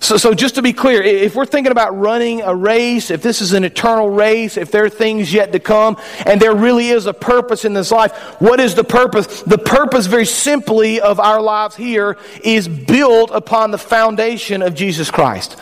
So, 0.00 0.18
so, 0.18 0.34
just 0.34 0.56
to 0.56 0.62
be 0.62 0.74
clear, 0.74 1.02
if 1.02 1.34
we're 1.34 1.46
thinking 1.46 1.70
about 1.72 1.98
running 1.98 2.42
a 2.42 2.54
race, 2.54 3.10
if 3.10 3.22
this 3.22 3.40
is 3.40 3.54
an 3.54 3.64
eternal 3.64 4.10
race, 4.10 4.58
if 4.58 4.70
there 4.70 4.84
are 4.84 4.90
things 4.90 5.32
yet 5.32 5.52
to 5.52 5.58
come, 5.58 5.96
and 6.26 6.42
there 6.42 6.54
really 6.54 6.88
is 6.90 7.06
a 7.06 7.14
purpose 7.14 7.64
in 7.64 7.72
this 7.72 7.90
life, 7.90 8.12
what 8.38 8.60
is 8.60 8.74
the 8.74 8.84
purpose? 8.84 9.40
The 9.42 9.56
purpose, 9.56 10.04
very 10.04 10.26
simply, 10.26 11.00
of 11.00 11.18
our 11.18 11.40
lives 11.40 11.74
here 11.74 12.18
is 12.42 12.68
built 12.68 13.30
upon 13.30 13.70
the 13.70 13.78
foundation 13.78 14.60
of 14.60 14.74
Jesus 14.74 15.10
Christ. 15.10 15.56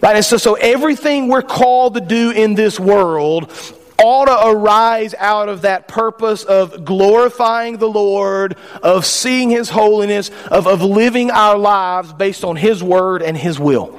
Right? 0.00 0.16
And 0.16 0.24
so, 0.24 0.38
so 0.38 0.54
everything 0.54 1.28
we're 1.28 1.42
called 1.42 1.92
to 1.94 2.00
do 2.00 2.30
in 2.30 2.54
this 2.54 2.80
world 2.80 3.52
ought 3.98 4.26
to 4.26 4.48
arise 4.48 5.14
out 5.14 5.48
of 5.48 5.62
that 5.62 5.88
purpose 5.88 6.44
of 6.44 6.84
glorifying 6.84 7.78
the 7.78 7.88
Lord, 7.88 8.56
of 8.82 9.04
seeing 9.04 9.50
His 9.50 9.68
holiness, 9.68 10.30
of, 10.50 10.66
of 10.66 10.82
living 10.82 11.30
our 11.30 11.58
lives 11.58 12.12
based 12.12 12.44
on 12.44 12.56
His 12.56 12.82
word 12.82 13.22
and 13.22 13.36
His 13.36 13.58
will. 13.58 13.98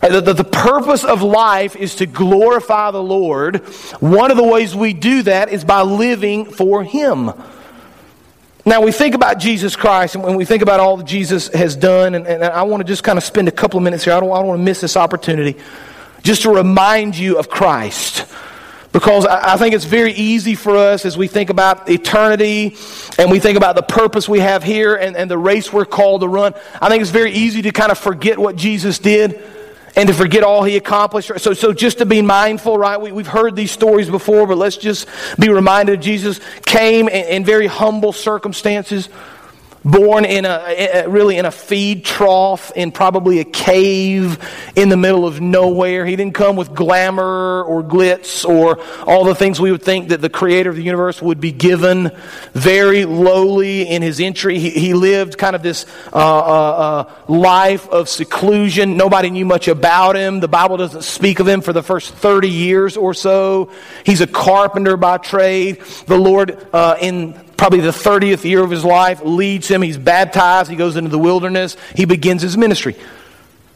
The, 0.00 0.20
the, 0.20 0.34
the, 0.34 0.44
purpose 0.44 1.02
of 1.02 1.22
life 1.22 1.76
is 1.76 1.94
to 1.96 2.06
glorify 2.06 2.90
the 2.90 3.02
Lord. 3.02 3.56
One 4.00 4.30
of 4.30 4.36
the 4.36 4.44
ways 4.44 4.74
we 4.76 4.92
do 4.92 5.22
that 5.22 5.48
is 5.48 5.64
by 5.64 5.80
living 5.80 6.44
for 6.44 6.84
Him. 6.84 7.32
Now, 8.66 8.80
we 8.82 8.92
think 8.92 9.14
about 9.14 9.38
Jesus 9.38 9.76
Christ 9.76 10.14
and 10.14 10.24
when 10.24 10.36
we 10.36 10.44
think 10.44 10.62
about 10.62 10.80
all 10.80 10.98
that 10.98 11.06
Jesus 11.06 11.48
has 11.48 11.74
done, 11.74 12.14
and, 12.14 12.26
and 12.26 12.44
I 12.44 12.62
want 12.62 12.80
to 12.82 12.84
just 12.86 13.02
kind 13.02 13.18
of 13.18 13.24
spend 13.24 13.48
a 13.48 13.52
couple 13.52 13.78
of 13.78 13.84
minutes 13.84 14.04
here. 14.04 14.14
I 14.14 14.20
don't, 14.20 14.30
I 14.30 14.36
don't 14.36 14.46
want 14.46 14.58
to 14.58 14.64
miss 14.64 14.80
this 14.80 14.96
opportunity 14.96 15.58
just 16.22 16.42
to 16.42 16.50
remind 16.50 17.16
you 17.16 17.38
of 17.38 17.48
Christ. 17.48 18.26
Because 18.94 19.26
I 19.26 19.56
think 19.56 19.74
it's 19.74 19.86
very 19.86 20.12
easy 20.12 20.54
for 20.54 20.76
us 20.76 21.04
as 21.04 21.18
we 21.18 21.26
think 21.26 21.50
about 21.50 21.90
eternity 21.90 22.76
and 23.18 23.28
we 23.28 23.40
think 23.40 23.56
about 23.56 23.74
the 23.74 23.82
purpose 23.82 24.28
we 24.28 24.38
have 24.38 24.62
here 24.62 24.94
and, 24.94 25.16
and 25.16 25.28
the 25.28 25.36
race 25.36 25.72
we're 25.72 25.84
called 25.84 26.20
to 26.20 26.28
run. 26.28 26.54
I 26.80 26.88
think 26.88 27.00
it's 27.00 27.10
very 27.10 27.32
easy 27.32 27.60
to 27.62 27.72
kind 27.72 27.90
of 27.90 27.98
forget 27.98 28.38
what 28.38 28.54
Jesus 28.54 29.00
did 29.00 29.42
and 29.96 30.06
to 30.08 30.14
forget 30.14 30.44
all 30.44 30.62
he 30.62 30.76
accomplished. 30.76 31.32
So, 31.38 31.54
so 31.54 31.72
just 31.72 31.98
to 31.98 32.06
be 32.06 32.22
mindful, 32.22 32.78
right? 32.78 33.00
We, 33.00 33.10
have 33.10 33.26
heard 33.26 33.56
these 33.56 33.72
stories 33.72 34.08
before, 34.08 34.46
but 34.46 34.58
let's 34.58 34.76
just 34.76 35.08
be 35.40 35.48
reminded 35.48 36.00
Jesus 36.00 36.38
came 36.64 37.08
in, 37.08 37.26
in 37.26 37.44
very 37.44 37.66
humble 37.66 38.12
circumstances 38.12 39.08
born 39.84 40.24
in 40.24 40.46
a 40.46 41.04
really 41.08 41.36
in 41.36 41.44
a 41.44 41.50
feed 41.50 42.04
trough 42.04 42.72
in 42.74 42.90
probably 42.90 43.40
a 43.40 43.44
cave 43.44 44.38
in 44.74 44.88
the 44.88 44.96
middle 44.96 45.26
of 45.26 45.40
nowhere. 45.40 46.06
He 46.06 46.16
didn't 46.16 46.34
come 46.34 46.56
with 46.56 46.74
glamour 46.74 47.62
or 47.62 47.82
glitz 47.82 48.48
or 48.48 48.80
all 49.06 49.24
the 49.24 49.34
things 49.34 49.60
we 49.60 49.70
would 49.70 49.82
think 49.82 50.08
that 50.08 50.20
the 50.20 50.30
creator 50.30 50.70
of 50.70 50.76
the 50.76 50.82
universe 50.82 51.20
would 51.20 51.40
be 51.40 51.52
given. 51.52 52.10
Very 52.54 53.04
lowly 53.04 53.82
in 53.82 54.00
his 54.00 54.20
entry 54.20 54.58
he, 54.58 54.70
he 54.70 54.94
lived 54.94 55.36
kind 55.36 55.54
of 55.54 55.62
this 55.62 55.84
uh, 56.12 56.16
uh, 56.16 56.16
uh, 56.18 57.14
life 57.28 57.88
of 57.88 58.08
seclusion. 58.08 58.96
Nobody 58.96 59.30
knew 59.30 59.44
much 59.44 59.68
about 59.68 60.16
him. 60.16 60.40
The 60.40 60.48
bible 60.48 60.78
doesn't 60.78 61.02
speak 61.02 61.40
of 61.40 61.48
him 61.48 61.60
for 61.60 61.72
the 61.72 61.82
first 61.82 62.14
30 62.14 62.48
years 62.48 62.96
or 62.96 63.12
so. 63.12 63.70
He's 64.04 64.22
a 64.22 64.26
carpenter 64.26 64.96
by 64.96 65.18
trade. 65.18 65.82
The 66.06 66.16
lord 66.16 66.66
uh, 66.72 66.96
in 67.00 67.34
probably 67.64 67.80
the 67.80 67.88
30th 67.88 68.44
year 68.44 68.62
of 68.62 68.70
his 68.70 68.84
life, 68.84 69.22
leads 69.22 69.68
him. 69.68 69.80
He's 69.80 69.96
baptized. 69.96 70.68
He 70.68 70.76
goes 70.76 70.96
into 70.96 71.08
the 71.08 71.18
wilderness. 71.18 71.78
He 71.94 72.04
begins 72.04 72.42
his 72.42 72.58
ministry. 72.58 72.94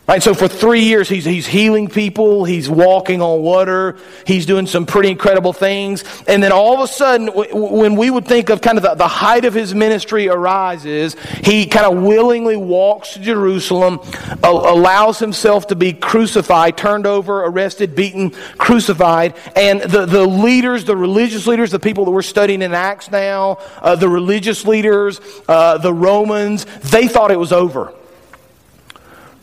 Right, 0.08 0.22
so 0.22 0.32
for 0.32 0.48
three 0.48 0.84
years, 0.84 1.06
he's, 1.06 1.26
he's 1.26 1.46
healing 1.46 1.86
people, 1.86 2.46
he's 2.46 2.66
walking 2.70 3.20
on 3.20 3.42
water, 3.42 3.98
he's 4.26 4.46
doing 4.46 4.66
some 4.66 4.86
pretty 4.86 5.10
incredible 5.10 5.52
things. 5.52 6.02
And 6.26 6.42
then 6.42 6.50
all 6.50 6.72
of 6.72 6.80
a 6.80 6.90
sudden, 6.90 7.26
when 7.28 7.94
we 7.94 8.08
would 8.08 8.24
think 8.24 8.48
of 8.48 8.62
kind 8.62 8.78
of 8.78 8.84
the, 8.84 8.94
the 8.94 9.06
height 9.06 9.44
of 9.44 9.52
his 9.52 9.74
ministry 9.74 10.30
arises, 10.30 11.14
he 11.44 11.66
kind 11.66 11.84
of 11.84 12.02
willingly 12.02 12.56
walks 12.56 13.12
to 13.12 13.20
Jerusalem, 13.20 14.00
allows 14.42 15.18
himself 15.18 15.66
to 15.66 15.76
be 15.76 15.92
crucified, 15.92 16.78
turned 16.78 17.06
over, 17.06 17.44
arrested, 17.44 17.94
beaten, 17.94 18.30
crucified. 18.56 19.36
And 19.56 19.82
the, 19.82 20.06
the 20.06 20.26
leaders, 20.26 20.86
the 20.86 20.96
religious 20.96 21.46
leaders, 21.46 21.70
the 21.70 21.78
people 21.78 22.06
that 22.06 22.12
we're 22.12 22.22
studying 22.22 22.62
in 22.62 22.72
Acts 22.72 23.10
now, 23.10 23.58
uh, 23.82 23.94
the 23.94 24.08
religious 24.08 24.64
leaders, 24.64 25.20
uh, 25.48 25.76
the 25.76 25.92
Romans, 25.92 26.64
they 26.80 27.08
thought 27.08 27.30
it 27.30 27.38
was 27.38 27.52
over. 27.52 27.92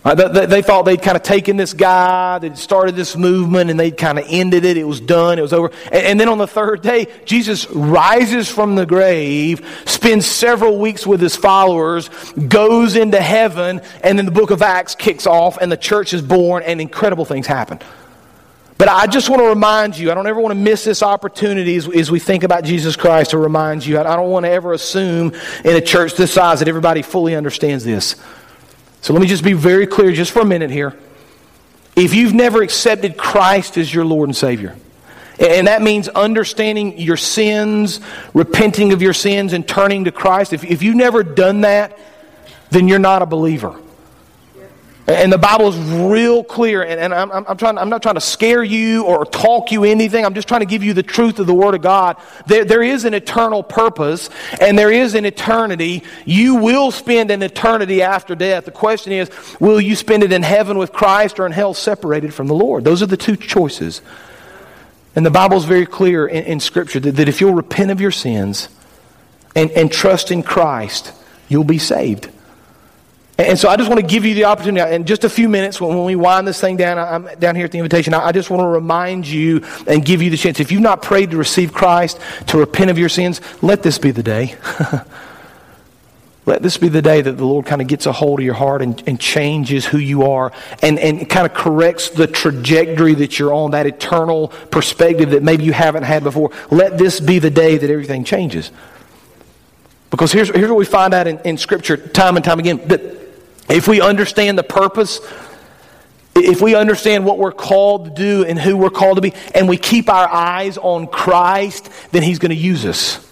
Uh, 0.05 0.13
they, 0.13 0.45
they, 0.45 0.61
thought 0.61 0.83
they'd 0.83 1.01
kind 1.01 1.17
of 1.17 1.23
taken 1.23 1.57
this 1.57 1.73
guy, 1.73 2.37
they'd 2.37 2.59
started 2.59 2.95
this 2.95 3.17
movement, 3.17 3.71
and 3.71 3.79
they'd 3.79 3.97
kind 3.97 4.19
of 4.19 4.25
ended 4.29 4.63
it. 4.63 4.77
It 4.77 4.83
was 4.83 5.01
done, 5.01 5.39
it 5.39 5.41
was 5.41 5.51
over. 5.51 5.71
And, 5.85 6.05
and, 6.05 6.19
then 6.19 6.29
on 6.29 6.37
the 6.37 6.45
third 6.45 6.83
day, 6.83 7.07
Jesus 7.25 7.67
rises 7.71 8.47
from 8.47 8.75
the 8.75 8.85
grave, 8.85 9.67
spends 9.87 10.27
several 10.27 10.77
weeks 10.77 11.07
with 11.07 11.19
his 11.19 11.35
followers, 11.35 12.09
goes 12.33 12.95
into 12.95 13.19
heaven, 13.19 13.81
and 14.03 14.15
then 14.15 14.27
the 14.27 14.31
book 14.31 14.51
of 14.51 14.61
Acts 14.61 14.93
kicks 14.93 15.25
off, 15.25 15.57
and 15.57 15.71
the 15.71 15.77
church 15.77 16.13
is 16.13 16.21
born, 16.21 16.61
and 16.61 16.79
incredible 16.79 17.25
things 17.25 17.47
happen. 17.47 17.79
But 18.77 18.89
I 18.89 19.07
just 19.07 19.27
want 19.27 19.41
to 19.41 19.47
remind 19.47 19.97
you, 19.97 20.11
I 20.11 20.13
don't 20.13 20.27
ever 20.27 20.39
want 20.39 20.51
to 20.51 20.59
miss 20.59 20.83
this 20.83 21.01
opportunity 21.01 21.77
as, 21.77 21.89
as 21.89 22.11
we 22.11 22.19
think 22.19 22.43
about 22.43 22.63
Jesus 22.63 22.95
Christ 22.95 23.31
to 23.31 23.39
remind 23.39 23.83
you. 23.83 23.97
I, 23.97 24.01
I 24.01 24.15
don't 24.15 24.29
want 24.29 24.45
to 24.45 24.51
ever 24.51 24.73
assume 24.73 25.33
in 25.63 25.75
a 25.75 25.81
church 25.81 26.13
this 26.13 26.31
size 26.31 26.59
that 26.59 26.67
everybody 26.67 27.01
fully 27.01 27.35
understands 27.35 27.83
this. 27.83 28.17
So 29.05 29.13
let 29.13 29.21
me 29.21 29.27
just 29.27 29.43
be 29.43 29.53
very 29.53 29.85
clear 29.85 30.11
just 30.13 30.31
for 30.31 30.39
a 30.39 30.45
minute 30.45 30.71
here. 30.71 30.97
If 31.95 32.15
you've 32.15 32.33
never 32.33 32.63
accepted 32.63 33.17
Christ 33.17 33.77
as 33.77 33.93
your 33.93 34.03
Lord 34.03 34.29
and 34.29 34.35
Savior, 34.35 34.75
and 35.37 35.67
that 35.67 35.83
means 35.83 36.07
understanding 36.07 36.97
your 36.97 37.15
sins, 37.15 37.99
repenting 38.33 38.93
of 38.93 39.03
your 39.03 39.13
sins, 39.13 39.53
and 39.53 39.67
turning 39.67 40.05
to 40.05 40.11
Christ. 40.11 40.53
If, 40.53 40.63
if 40.63 40.81
you've 40.81 40.95
never 40.95 41.21
done 41.21 41.61
that, 41.61 41.99
then 42.71 42.87
you're 42.87 42.97
not 42.97 43.21
a 43.21 43.27
believer. 43.27 43.79
And 45.07 45.31
the 45.31 45.37
Bible 45.37 45.67
is 45.67 45.77
real 45.77 46.43
clear, 46.43 46.81
and, 46.81 46.99
and 46.99 47.13
I'm, 47.13 47.31
I'm, 47.31 47.57
trying, 47.57 47.77
I'm 47.77 47.89
not 47.89 48.01
trying 48.01 48.15
to 48.15 48.21
scare 48.21 48.63
you 48.63 49.03
or 49.05 49.23
talk 49.23 49.71
you 49.71 49.83
anything. 49.83 50.25
I'm 50.25 50.33
just 50.33 50.47
trying 50.47 50.61
to 50.61 50.65
give 50.65 50.83
you 50.83 50.93
the 50.93 51.03
truth 51.03 51.37
of 51.37 51.45
the 51.45 51.53
Word 51.53 51.75
of 51.75 51.83
God. 51.83 52.17
There, 52.47 52.65
there 52.65 52.81
is 52.81 53.05
an 53.05 53.13
eternal 53.13 53.61
purpose, 53.61 54.31
and 54.59 54.79
there 54.79 54.91
is 54.91 55.13
an 55.13 55.23
eternity. 55.23 56.01
You 56.25 56.55
will 56.55 56.89
spend 56.89 57.29
an 57.29 57.43
eternity 57.43 58.01
after 58.01 58.33
death. 58.33 58.65
The 58.65 58.71
question 58.71 59.13
is, 59.13 59.29
will 59.59 59.79
you 59.79 59.95
spend 59.95 60.23
it 60.23 60.33
in 60.33 60.41
heaven 60.41 60.79
with 60.79 60.91
Christ 60.91 61.39
or 61.39 61.45
in 61.45 61.51
hell 61.51 61.75
separated 61.75 62.33
from 62.33 62.47
the 62.47 62.55
Lord? 62.55 62.83
Those 62.83 63.03
are 63.03 63.07
the 63.07 63.15
two 63.15 63.35
choices. 63.35 64.01
And 65.15 65.23
the 65.23 65.31
Bible 65.31 65.57
is 65.57 65.65
very 65.65 65.85
clear 65.85 66.25
in, 66.25 66.45
in 66.45 66.59
Scripture 66.59 66.99
that, 67.01 67.11
that 67.11 67.29
if 67.29 67.41
you'll 67.41 67.53
repent 67.53 67.91
of 67.91 68.01
your 68.01 68.09
sins 68.09 68.69
and, 69.55 69.69
and 69.71 69.91
trust 69.91 70.31
in 70.31 70.41
Christ, 70.41 71.13
you'll 71.47 71.63
be 71.63 71.77
saved. 71.77 72.31
And 73.37 73.59
so 73.59 73.67
I 73.67 73.75
just 73.75 73.89
want 73.89 73.99
to 73.99 74.07
give 74.07 74.23
you 74.23 74.33
the 74.33 74.45
opportunity 74.45 74.95
in 74.95 75.05
just 75.05 75.25
a 75.25 75.29
few 75.29 75.49
minutes 75.49 75.81
when 75.81 76.05
we 76.05 76.15
wind 76.15 76.47
this 76.47 76.61
thing 76.61 76.77
down. 76.77 76.97
I'm 76.97 77.37
down 77.37 77.55
here 77.55 77.65
at 77.65 77.71
the 77.71 77.79
invitation. 77.79 78.13
I 78.13 78.31
just 78.31 78.49
want 78.49 78.61
to 78.61 78.67
remind 78.67 79.27
you 79.27 79.65
and 79.87 80.05
give 80.05 80.21
you 80.21 80.29
the 80.29 80.37
chance. 80.37 80.61
If 80.61 80.71
you've 80.71 80.81
not 80.81 81.01
prayed 81.01 81.31
to 81.31 81.37
receive 81.37 81.73
Christ, 81.73 82.17
to 82.47 82.57
repent 82.57 82.91
of 82.91 82.97
your 82.97 83.09
sins, 83.09 83.41
let 83.61 83.83
this 83.83 83.97
be 83.97 84.11
the 84.11 84.23
day. 84.23 84.55
let 86.45 86.61
this 86.61 86.77
be 86.77 86.87
the 86.87 87.01
day 87.01 87.21
that 87.21 87.33
the 87.33 87.43
Lord 87.43 87.65
kind 87.65 87.81
of 87.81 87.89
gets 87.89 88.05
a 88.05 88.13
hold 88.13 88.39
of 88.39 88.45
your 88.45 88.53
heart 88.53 88.81
and, 88.81 89.03
and 89.05 89.19
changes 89.19 89.85
who 89.85 89.97
you 89.97 90.31
are 90.31 90.53
and, 90.81 90.97
and 90.97 91.29
kind 91.29 91.45
of 91.45 91.53
corrects 91.53 92.11
the 92.11 92.27
trajectory 92.27 93.15
that 93.15 93.37
you're 93.37 93.53
on, 93.53 93.71
that 93.71 93.85
eternal 93.85 94.47
perspective 94.71 95.31
that 95.31 95.43
maybe 95.43 95.65
you 95.65 95.73
haven't 95.73 96.03
had 96.03 96.23
before. 96.23 96.51
Let 96.71 96.97
this 96.97 97.19
be 97.19 97.39
the 97.39 97.51
day 97.51 97.77
that 97.77 97.89
everything 97.89 98.23
changes. 98.23 98.71
Because 100.09 100.31
here's, 100.31 100.47
here's 100.47 100.69
what 100.69 100.77
we 100.77 100.85
find 100.85 101.13
out 101.13 101.27
in, 101.27 101.37
in 101.39 101.57
Scripture 101.57 101.97
time 101.97 102.37
and 102.37 102.45
time 102.45 102.59
again 102.59 102.79
that 102.87 103.24
if 103.69 103.87
we 103.87 104.01
understand 104.01 104.57
the 104.57 104.63
purpose, 104.63 105.19
if 106.35 106.61
we 106.61 106.75
understand 106.75 107.25
what 107.25 107.37
we're 107.37 107.51
called 107.51 108.05
to 108.05 108.11
do 108.11 108.45
and 108.45 108.59
who 108.59 108.77
we're 108.77 108.89
called 108.89 109.17
to 109.17 109.21
be, 109.21 109.33
and 109.53 109.67
we 109.67 109.77
keep 109.77 110.09
our 110.09 110.27
eyes 110.27 110.77
on 110.77 111.07
Christ, 111.07 111.89
then 112.11 112.23
He's 112.23 112.39
going 112.39 112.51
to 112.51 112.55
use 112.55 112.85
us. 112.85 113.25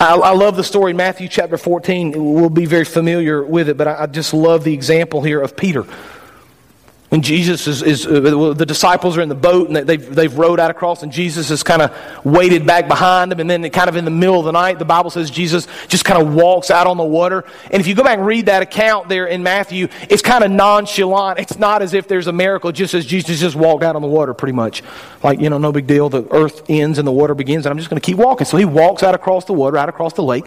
I, 0.00 0.14
I, 0.14 0.30
love 0.32 0.56
the 0.56 0.64
story 0.64 0.92
in 0.92 0.96
Matthew 0.96 1.28
chapter 1.28 1.58
14. 1.58 2.12
We'll 2.32 2.48
be 2.48 2.64
very 2.64 2.86
familiar 2.86 3.44
with 3.44 3.68
it, 3.68 3.76
but 3.76 3.86
I, 3.86 4.02
I 4.04 4.06
just 4.06 4.32
love 4.32 4.64
the 4.64 4.72
example 4.72 5.22
here 5.22 5.42
of 5.42 5.56
Peter. 5.56 5.84
When 7.10 7.22
Jesus 7.22 7.66
is, 7.66 7.82
is 7.82 8.06
uh, 8.06 8.54
the 8.54 8.64
disciples 8.64 9.18
are 9.18 9.20
in 9.20 9.28
the 9.28 9.34
boat 9.34 9.66
and 9.66 9.76
they've, 9.76 10.14
they've 10.14 10.32
rowed 10.32 10.60
out 10.60 10.70
across, 10.70 11.02
and 11.02 11.10
Jesus 11.10 11.48
has 11.48 11.64
kind 11.64 11.82
of 11.82 12.24
waited 12.24 12.64
back 12.64 12.86
behind 12.86 13.32
them. 13.32 13.40
And 13.40 13.50
then, 13.50 13.68
kind 13.70 13.88
of 13.88 13.96
in 13.96 14.04
the 14.04 14.12
middle 14.12 14.38
of 14.38 14.44
the 14.44 14.52
night, 14.52 14.78
the 14.78 14.84
Bible 14.84 15.10
says 15.10 15.28
Jesus 15.28 15.66
just 15.88 16.04
kind 16.04 16.22
of 16.22 16.32
walks 16.32 16.70
out 16.70 16.86
on 16.86 16.96
the 16.96 17.04
water. 17.04 17.44
And 17.72 17.80
if 17.80 17.88
you 17.88 17.96
go 17.96 18.04
back 18.04 18.18
and 18.18 18.26
read 18.26 18.46
that 18.46 18.62
account 18.62 19.08
there 19.08 19.26
in 19.26 19.42
Matthew, 19.42 19.88
it's 20.08 20.22
kind 20.22 20.44
of 20.44 20.52
nonchalant. 20.52 21.40
It's 21.40 21.58
not 21.58 21.82
as 21.82 21.94
if 21.94 22.06
there's 22.06 22.28
a 22.28 22.32
miracle, 22.32 22.70
just 22.70 22.94
as 22.94 23.04
Jesus 23.04 23.40
just 23.40 23.56
walked 23.56 23.82
out 23.82 23.96
on 23.96 24.02
the 24.02 24.08
water, 24.08 24.32
pretty 24.32 24.52
much. 24.52 24.84
Like, 25.24 25.40
you 25.40 25.50
know, 25.50 25.58
no 25.58 25.72
big 25.72 25.88
deal. 25.88 26.10
The 26.10 26.32
earth 26.32 26.62
ends 26.70 26.98
and 26.98 27.08
the 27.08 27.12
water 27.12 27.34
begins, 27.34 27.66
and 27.66 27.72
I'm 27.72 27.78
just 27.78 27.90
going 27.90 28.00
to 28.00 28.06
keep 28.06 28.18
walking. 28.18 28.44
So 28.44 28.56
he 28.56 28.64
walks 28.64 29.02
out 29.02 29.16
across 29.16 29.46
the 29.46 29.52
water, 29.52 29.76
out 29.76 29.88
across 29.88 30.12
the 30.12 30.22
lake, 30.22 30.44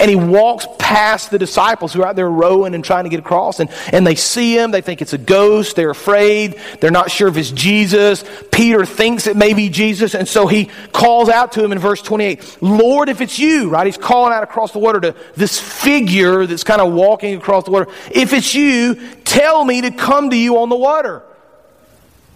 and 0.00 0.08
he 0.08 0.16
walks 0.16 0.66
past 0.78 1.30
the 1.30 1.38
disciples 1.38 1.92
who 1.92 2.00
are 2.00 2.06
out 2.06 2.16
there 2.16 2.30
rowing 2.30 2.74
and 2.74 2.82
trying 2.82 3.04
to 3.04 3.10
get 3.10 3.20
across. 3.20 3.60
And, 3.60 3.68
and 3.92 4.06
they 4.06 4.14
see 4.14 4.56
him, 4.56 4.70
they 4.70 4.80
think 4.80 5.02
it's 5.02 5.12
a 5.12 5.18
ghost, 5.18 5.76
they're 5.76 5.97
afraid. 5.98 6.60
They're 6.80 6.90
not 6.90 7.10
sure 7.10 7.28
if 7.28 7.36
it's 7.36 7.50
Jesus. 7.50 8.24
Peter 8.52 8.86
thinks 8.86 9.26
it 9.26 9.36
may 9.36 9.52
be 9.52 9.68
Jesus, 9.68 10.14
and 10.14 10.26
so 10.26 10.46
he 10.46 10.70
calls 10.92 11.28
out 11.28 11.52
to 11.52 11.64
him 11.64 11.72
in 11.72 11.78
verse 11.78 12.00
28 12.02 12.58
Lord, 12.60 13.08
if 13.08 13.20
it's 13.20 13.38
you, 13.38 13.68
right? 13.68 13.86
He's 13.86 13.98
calling 13.98 14.32
out 14.32 14.42
across 14.42 14.72
the 14.72 14.78
water 14.78 15.00
to 15.00 15.14
this 15.34 15.58
figure 15.58 16.46
that's 16.46 16.64
kind 16.64 16.80
of 16.80 16.92
walking 16.92 17.36
across 17.36 17.64
the 17.64 17.70
water. 17.70 17.90
If 18.10 18.32
it's 18.32 18.54
you, 18.54 18.94
tell 19.24 19.64
me 19.64 19.82
to 19.82 19.90
come 19.90 20.30
to 20.30 20.36
you 20.36 20.58
on 20.58 20.68
the 20.68 20.76
water. 20.76 21.22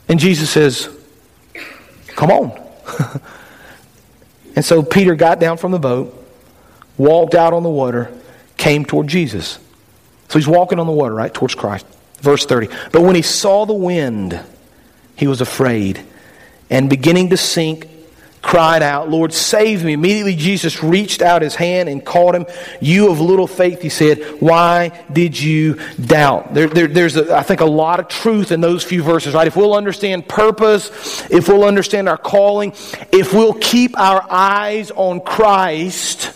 And 0.09 0.19
Jesus 0.19 0.51
says, 0.51 0.89
Come 2.09 2.31
on. 2.31 2.61
and 4.57 4.65
so 4.65 4.83
Peter 4.83 5.15
got 5.15 5.41
down 5.41 5.57
from 5.57 5.73
the 5.73 5.79
boat, 5.79 6.15
walked 6.99 7.35
out 7.35 7.53
on 7.53 7.63
the 7.63 7.71
water, 7.71 8.13
came 8.57 8.85
toward 8.85 9.07
Jesus. 9.09 9.59
So 10.29 10.39
he's 10.39 10.49
walking 10.49 10.79
on 10.79 10.87
the 10.87 10.93
water, 10.93 11.15
right, 11.15 11.33
towards 11.33 11.55
Christ. 11.55 11.87
Verse 12.23 12.47
30. 12.47 12.69
But 12.93 13.03
when 13.03 13.17
he 13.17 13.23
saw 13.23 13.67
the 13.67 13.75
wind, 13.75 14.41
he 15.17 15.27
was 15.27 15.41
afraid, 15.41 16.03
and 16.71 16.89
beginning 16.89 17.31
to 17.31 17.37
sink, 17.37 17.89
cried 18.41 18.83
out, 18.83 19.09
Lord, 19.09 19.33
save 19.33 19.85
me. 19.85 19.93
Immediately 19.93 20.37
Jesus 20.37 20.83
reached 20.83 21.21
out 21.21 21.43
his 21.43 21.55
hand 21.55 21.89
and 21.89 22.05
caught 22.05 22.35
him. 22.35 22.47
You 22.81 23.11
of 23.11 23.21
little 23.21 23.47
faith, 23.47 23.83
he 23.83 23.89
said, 23.89 24.41
why 24.41 25.05
did 25.13 25.39
you 25.39 25.81
doubt? 26.05 26.55
There, 26.55 26.69
there, 26.69 26.89
there's, 26.89 27.17
a, 27.17 27.37
I 27.37 27.43
think, 27.43 27.61
a 27.61 27.67
lot 27.67 28.01
of 28.01 28.09
truth 28.09 28.51
in 28.51 28.61
those 28.61 28.83
few 28.83 29.03
verses, 29.03 29.35
right? 29.35 29.47
If 29.47 29.57
we'll 29.57 29.75
understand 29.75 30.29
purpose, 30.29 30.91
if 31.31 31.49
we'll 31.49 31.65
understand 31.65 32.09
our 32.09 32.19
calling, 32.19 32.73
if 33.13 33.33
we'll 33.33 33.55
keep 33.55 33.99
our 33.99 34.25
eyes 34.29 34.91
on 34.91 35.21
Christ, 35.21 36.33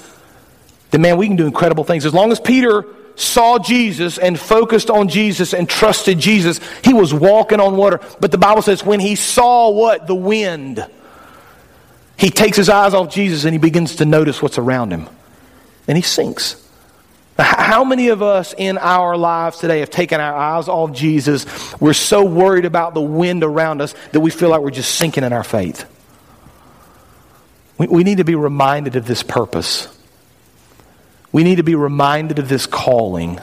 then 0.90 1.02
man, 1.02 1.16
we 1.16 1.26
can 1.26 1.36
do 1.36 1.46
incredible 1.46 1.84
things. 1.84 2.06
As 2.06 2.14
long 2.14 2.30
as 2.30 2.40
Peter 2.40 2.86
saw 3.16 3.58
Jesus 3.58 4.18
and 4.18 4.38
focused 4.38 4.90
on 4.90 5.08
Jesus 5.08 5.52
and 5.54 5.68
trusted 5.68 6.18
Jesus, 6.18 6.60
he 6.84 6.94
was 6.94 7.12
walking 7.12 7.60
on 7.60 7.76
water. 7.76 8.00
But 8.20 8.30
the 8.30 8.38
Bible 8.38 8.62
says 8.62 8.84
when 8.84 9.00
he 9.00 9.16
saw 9.16 9.70
what? 9.70 10.06
The 10.06 10.14
wind. 10.14 10.86
He 12.18 12.30
takes 12.30 12.56
his 12.56 12.68
eyes 12.68 12.94
off 12.94 13.12
Jesus 13.12 13.44
and 13.44 13.52
he 13.52 13.58
begins 13.58 13.96
to 13.96 14.04
notice 14.04 14.40
what's 14.40 14.58
around 14.58 14.92
him. 14.92 15.08
And 15.88 15.96
he 15.96 16.02
sinks. 16.02 16.62
How 17.38 17.84
many 17.84 18.08
of 18.08 18.22
us 18.22 18.54
in 18.56 18.78
our 18.78 19.16
lives 19.16 19.58
today 19.58 19.80
have 19.80 19.90
taken 19.90 20.20
our 20.20 20.34
eyes 20.34 20.68
off 20.68 20.92
Jesus? 20.92 21.44
We're 21.80 21.92
so 21.92 22.24
worried 22.24 22.64
about 22.64 22.94
the 22.94 23.02
wind 23.02 23.44
around 23.44 23.82
us 23.82 23.94
that 24.12 24.20
we 24.20 24.30
feel 24.30 24.48
like 24.48 24.62
we're 24.62 24.70
just 24.70 24.94
sinking 24.94 25.22
in 25.22 25.32
our 25.32 25.44
faith. 25.44 25.84
We, 27.78 27.88
we 27.88 28.04
need 28.04 28.18
to 28.18 28.24
be 28.24 28.34
reminded 28.34 28.96
of 28.96 29.06
this 29.06 29.22
purpose. 29.22 29.95
We 31.36 31.44
need 31.44 31.56
to 31.56 31.62
be 31.62 31.74
reminded 31.74 32.38
of 32.38 32.48
this 32.48 32.64
calling. 32.64 33.38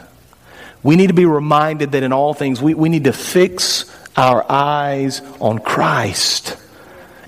We 0.81 0.95
need 0.95 1.09
to 1.09 1.13
be 1.13 1.27
reminded 1.27 1.91
that 1.91 2.01
in 2.01 2.11
all 2.11 2.33
things 2.33 2.59
we, 2.59 2.73
we 2.73 2.89
need 2.89 3.03
to 3.03 3.13
fix 3.13 3.85
our 4.17 4.43
eyes 4.51 5.21
on 5.39 5.59
Christ. 5.59 6.57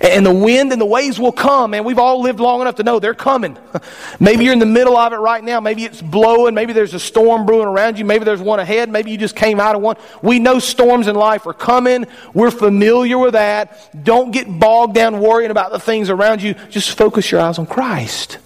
And 0.00 0.26
the 0.26 0.34
wind 0.34 0.72
and 0.72 0.80
the 0.80 0.86
waves 0.86 1.20
will 1.20 1.30
come, 1.30 1.72
and 1.72 1.84
we've 1.84 2.00
all 2.00 2.20
lived 2.20 2.40
long 2.40 2.62
enough 2.62 2.74
to 2.74 2.82
know 2.82 2.98
they're 2.98 3.14
coming. 3.14 3.56
Maybe 4.18 4.42
you're 4.42 4.52
in 4.54 4.58
the 4.58 4.66
middle 4.66 4.96
of 4.96 5.12
it 5.12 5.18
right 5.18 5.44
now. 5.44 5.60
Maybe 5.60 5.84
it's 5.84 6.02
blowing. 6.02 6.52
Maybe 6.52 6.72
there's 6.72 6.94
a 6.94 6.98
storm 6.98 7.46
brewing 7.46 7.68
around 7.68 7.96
you. 7.96 8.04
Maybe 8.04 8.24
there's 8.24 8.42
one 8.42 8.58
ahead. 8.58 8.90
Maybe 8.90 9.12
you 9.12 9.18
just 9.18 9.36
came 9.36 9.60
out 9.60 9.76
of 9.76 9.82
one. 9.82 9.94
We 10.20 10.40
know 10.40 10.58
storms 10.58 11.06
in 11.06 11.14
life 11.14 11.46
are 11.46 11.54
coming. 11.54 12.06
We're 12.34 12.50
familiar 12.50 13.18
with 13.18 13.34
that. 13.34 14.02
Don't 14.02 14.32
get 14.32 14.48
bogged 14.58 14.96
down 14.96 15.20
worrying 15.20 15.52
about 15.52 15.70
the 15.70 15.78
things 15.78 16.10
around 16.10 16.42
you. 16.42 16.54
Just 16.70 16.98
focus 16.98 17.30
your 17.30 17.40
eyes 17.40 17.60
on 17.60 17.66
Christ. 17.66 18.38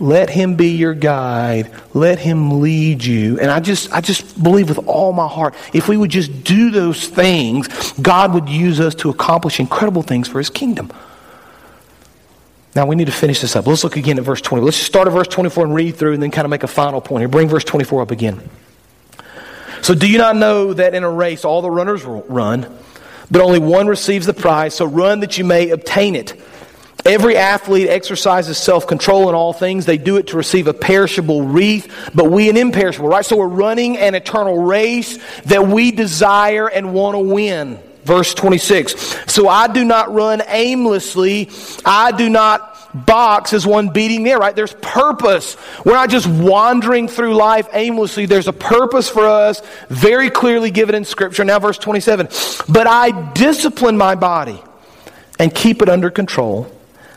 Let 0.00 0.30
him 0.30 0.56
be 0.56 0.70
your 0.70 0.94
guide. 0.94 1.70
Let 1.92 2.18
him 2.18 2.60
lead 2.60 3.04
you. 3.04 3.38
And 3.38 3.50
I 3.50 3.60
just, 3.60 3.92
I 3.92 4.00
just 4.00 4.42
believe 4.42 4.68
with 4.68 4.86
all 4.88 5.12
my 5.12 5.28
heart, 5.28 5.54
if 5.72 5.88
we 5.88 5.96
would 5.96 6.10
just 6.10 6.44
do 6.44 6.70
those 6.70 7.06
things, 7.06 7.92
God 8.00 8.34
would 8.34 8.48
use 8.48 8.80
us 8.80 8.94
to 8.96 9.10
accomplish 9.10 9.60
incredible 9.60 10.02
things 10.02 10.28
for 10.28 10.38
his 10.38 10.50
kingdom. 10.50 10.92
Now 12.74 12.86
we 12.86 12.96
need 12.96 13.06
to 13.06 13.12
finish 13.12 13.40
this 13.40 13.54
up. 13.54 13.66
Let's 13.66 13.84
look 13.84 13.96
again 13.96 14.18
at 14.18 14.24
verse 14.24 14.40
20. 14.40 14.64
Let's 14.64 14.76
just 14.76 14.88
start 14.88 15.06
at 15.06 15.12
verse 15.12 15.28
24 15.28 15.66
and 15.66 15.74
read 15.74 15.94
through 15.94 16.14
and 16.14 16.22
then 16.22 16.32
kind 16.32 16.44
of 16.44 16.50
make 16.50 16.64
a 16.64 16.68
final 16.68 17.00
point 17.00 17.22
here. 17.22 17.28
Bring 17.28 17.48
verse 17.48 17.64
24 17.64 18.02
up 18.02 18.10
again. 18.10 18.40
So 19.82 19.94
do 19.94 20.10
you 20.10 20.18
not 20.18 20.34
know 20.34 20.72
that 20.72 20.94
in 20.94 21.04
a 21.04 21.10
race 21.10 21.44
all 21.44 21.62
the 21.62 21.70
runners 21.70 22.04
run, 22.04 22.66
but 23.30 23.42
only 23.42 23.60
one 23.60 23.86
receives 23.86 24.26
the 24.26 24.34
prize? 24.34 24.74
So 24.74 24.86
run 24.86 25.20
that 25.20 25.38
you 25.38 25.44
may 25.44 25.70
obtain 25.70 26.16
it. 26.16 26.40
Every 27.04 27.36
athlete 27.36 27.88
exercises 27.88 28.56
self 28.56 28.86
control 28.86 29.28
in 29.28 29.34
all 29.34 29.52
things. 29.52 29.84
They 29.84 29.98
do 29.98 30.16
it 30.16 30.28
to 30.28 30.38
receive 30.38 30.68
a 30.68 30.74
perishable 30.74 31.42
wreath, 31.42 32.10
but 32.14 32.30
we 32.30 32.48
an 32.48 32.56
imperishable, 32.56 33.08
right? 33.08 33.24
So 33.24 33.36
we're 33.36 33.46
running 33.46 33.98
an 33.98 34.14
eternal 34.14 34.58
race 34.58 35.18
that 35.44 35.66
we 35.66 35.90
desire 35.90 36.66
and 36.68 36.94
want 36.94 37.14
to 37.14 37.18
win. 37.18 37.78
Verse 38.04 38.32
26. 38.34 39.32
So 39.32 39.48
I 39.48 39.68
do 39.68 39.84
not 39.84 40.14
run 40.14 40.42
aimlessly. 40.46 41.50
I 41.84 42.12
do 42.12 42.30
not 42.30 43.06
box 43.06 43.52
as 43.52 43.66
one 43.66 43.88
beating 43.88 44.22
the 44.22 44.30
air, 44.30 44.38
right? 44.38 44.54
There's 44.54 44.74
purpose. 44.74 45.56
We're 45.84 45.94
not 45.94 46.08
just 46.08 46.26
wandering 46.26 47.08
through 47.08 47.34
life 47.34 47.68
aimlessly. 47.72 48.26
There's 48.26 48.48
a 48.48 48.52
purpose 48.52 49.10
for 49.10 49.26
us, 49.26 49.60
very 49.88 50.30
clearly 50.30 50.70
given 50.70 50.94
in 50.94 51.04
Scripture. 51.04 51.44
Now, 51.44 51.58
verse 51.58 51.78
27. 51.78 52.28
But 52.68 52.86
I 52.86 53.32
discipline 53.32 53.98
my 53.98 54.14
body 54.14 54.62
and 55.38 55.54
keep 55.54 55.82
it 55.82 55.88
under 55.88 56.10
control 56.10 56.70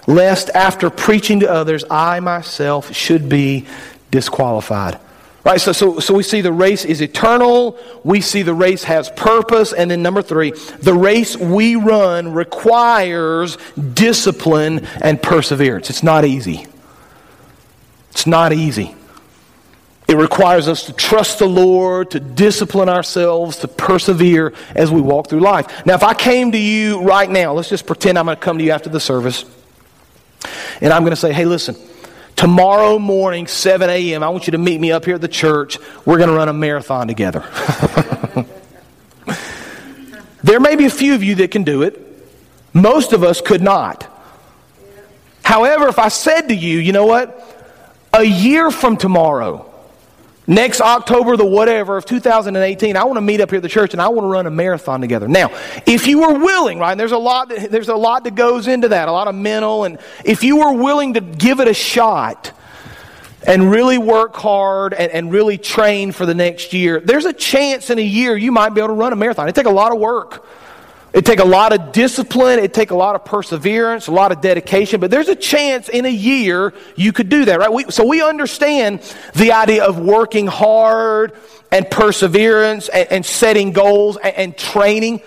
lest 0.08 0.50
after 0.52 0.89
preaching 0.89 1.41
to 1.41 1.52
others, 1.52 1.84
I 1.89 2.20
myself 2.22 2.93
should 2.93 3.30
be 3.30 3.67
disqualified. 4.10 5.00
Right, 5.43 5.62
so, 5.62 5.72
so, 5.72 6.00
so 6.00 6.13
we 6.13 6.24
see 6.24 6.41
the 6.41 6.52
race 6.52 6.84
is 6.84 7.00
eternal. 7.00 7.80
We 8.04 8.20
see 8.20 8.41
the 8.41 8.54
race 8.54 8.84
has 8.84 9.10
purpose. 9.12 9.72
And 9.72 9.89
then 9.89 10.02
number 10.02 10.22
three, 10.22 10.52
the 10.82 10.93
race 10.93 11.38
we 11.38 11.78
run 11.78 12.34
requires 12.34 13.58
discipline 13.93 14.86
and 15.02 15.22
perseverance. 15.24 15.89
It's 15.89 16.04
not 16.04 16.26
easy. 16.26 16.67
It's 18.12 18.28
not 18.28 18.52
easy. 18.52 18.93
It 20.10 20.17
requires 20.17 20.67
us 20.67 20.86
to 20.88 20.93
trust 20.93 21.39
the 21.39 21.48
Lord, 21.48 22.12
to 22.12 22.20
discipline 22.20 22.89
ourselves, 22.89 23.58
to 23.60 23.70
persevere 23.70 24.54
as 24.76 24.91
we 24.91 25.00
walk 25.00 25.30
through 25.30 25.41
life. 25.41 25.86
Now, 25.86 25.96
if 25.96 26.04
I 26.04 26.13
came 26.13 26.52
to 26.52 26.58
you 26.58 27.02
right 27.04 27.30
now, 27.30 27.54
let's 27.54 27.70
just 27.70 27.86
pretend 27.86 28.17
I'm 28.17 28.26
going 28.26 28.36
to 28.36 28.41
come 28.41 28.58
to 28.58 28.63
you 28.65 28.72
after 28.72 28.89
the 28.89 29.00
service. 29.00 29.46
And 30.82 30.93
I'm 30.93 31.02
going 31.04 31.12
to 31.12 31.17
say, 31.17 31.34
hey, 31.34 31.45
listen, 31.45 31.76
tomorrow 32.36 33.00
morning, 33.00 33.47
7 33.47 33.89
a.m., 33.89 34.23
I 34.23 34.30
want 34.30 34.47
you 34.47 34.52
to 34.52 34.58
meet 34.58 34.80
me 34.80 34.91
up 34.91 35.06
here 35.06 35.15
at 35.15 35.21
the 35.21 35.28
church. 35.28 35.78
We're 36.06 36.17
going 36.17 36.30
to 36.30 36.36
run 36.36 36.50
a 36.50 36.54
marathon 36.54 37.08
together. 37.08 37.41
there 40.43 40.60
may 40.60 40.76
be 40.76 40.86
a 40.86 40.89
few 40.89 41.15
of 41.15 41.23
you 41.23 41.36
that 41.36 41.52
can 41.52 41.63
do 41.63 41.82
it. 41.82 42.04
Most 42.73 43.13
of 43.13 43.23
us 43.23 43.41
could 43.41 43.62
not. 43.62 44.08
However, 45.43 45.88
if 45.88 45.97
I 45.97 46.10
said 46.10 46.50
to 46.50 46.56
you, 46.56 46.80
you 46.80 46.91
know 46.91 47.06
what? 47.06 47.43
A 48.13 48.23
year 48.23 48.69
from 48.69 48.97
tomorrow, 48.97 49.66
next 50.47 50.81
October, 50.81 51.38
the 51.38 51.45
whatever 51.45 51.97
of 51.97 52.05
2018, 52.05 52.95
I 52.95 53.03
want 53.03 53.17
to 53.17 53.21
meet 53.21 53.41
up 53.41 53.49
here 53.49 53.57
at 53.57 53.63
the 53.63 53.69
church 53.69 53.93
and 53.93 54.01
I 54.01 54.07
want 54.07 54.23
to 54.23 54.29
run 54.29 54.47
a 54.47 54.51
marathon 54.51 55.01
together. 55.01 55.27
Now, 55.27 55.49
if 55.86 56.07
you 56.07 56.21
were 56.21 56.39
willing, 56.39 56.79
right, 56.79 56.97
there's 56.97 57.12
a 57.12 57.17
lot 57.17 57.49
that, 57.49 57.69
there's 57.69 57.89
a 57.89 57.95
lot 57.95 58.23
that 58.23 58.36
goes 58.36 58.67
into 58.67 58.88
that, 58.89 59.07
a 59.07 59.12
lot 59.12 59.27
of 59.27 59.36
mental, 59.36 59.83
and 59.83 59.99
if 60.23 60.43
you 60.43 60.57
were 60.57 60.73
willing 60.73 61.13
to 61.15 61.21
give 61.21 61.60
it 61.60 61.67
a 61.67 61.73
shot 61.73 62.53
and 63.45 63.69
really 63.69 63.97
work 63.97 64.36
hard 64.36 64.93
and, 64.93 65.12
and 65.12 65.31
really 65.31 65.57
train 65.57 66.12
for 66.12 66.25
the 66.25 66.33
next 66.33 66.73
year, 66.73 66.99
there's 66.99 67.25
a 67.25 67.33
chance 67.33 67.89
in 67.89 67.99
a 67.99 68.03
year 68.03 68.36
you 68.36 68.51
might 68.51 68.69
be 68.69 68.81
able 68.81 68.89
to 68.89 68.93
run 68.93 69.13
a 69.13 69.15
marathon. 69.15 69.47
It 69.47 69.55
take 69.55 69.65
a 69.65 69.69
lot 69.69 69.91
of 69.91 69.99
work. 69.99 70.45
It 71.13 71.26
take 71.26 71.39
a 71.39 71.46
lot 71.46 71.74
of 71.74 71.91
discipline. 71.93 72.60
It 72.60 72.74
take 72.74 72.91
a 72.91 72.96
lot 72.96 73.15
of 73.15 73.26
perseverance, 73.26 74.08
a 74.08 74.12
lot 74.12 74.32
of 74.32 74.41
dedication. 74.41 75.00
But 75.00 75.10
there's 75.10 75.30
a 75.30 75.36
chance 75.36 75.89
in 75.89 76.06
a 76.06 76.12
year 76.12 76.74
you 76.96 77.13
could 77.13 77.30
do 77.30 77.46
that, 77.46 77.60
right? 77.60 77.72
We, 77.72 77.86
so 77.86 78.06
we 78.06 78.22
understand 78.22 79.00
the 79.34 79.54
idea 79.54 79.84
of 79.84 80.00
working 80.00 80.48
hard 80.48 81.34
and 81.72 81.89
perseverance 81.89 82.89
and, 82.89 83.12
and 83.12 83.26
setting 83.26 83.72
goals 83.72 84.17
and, 84.17 84.36
and 84.36 84.58
training. 84.58 85.22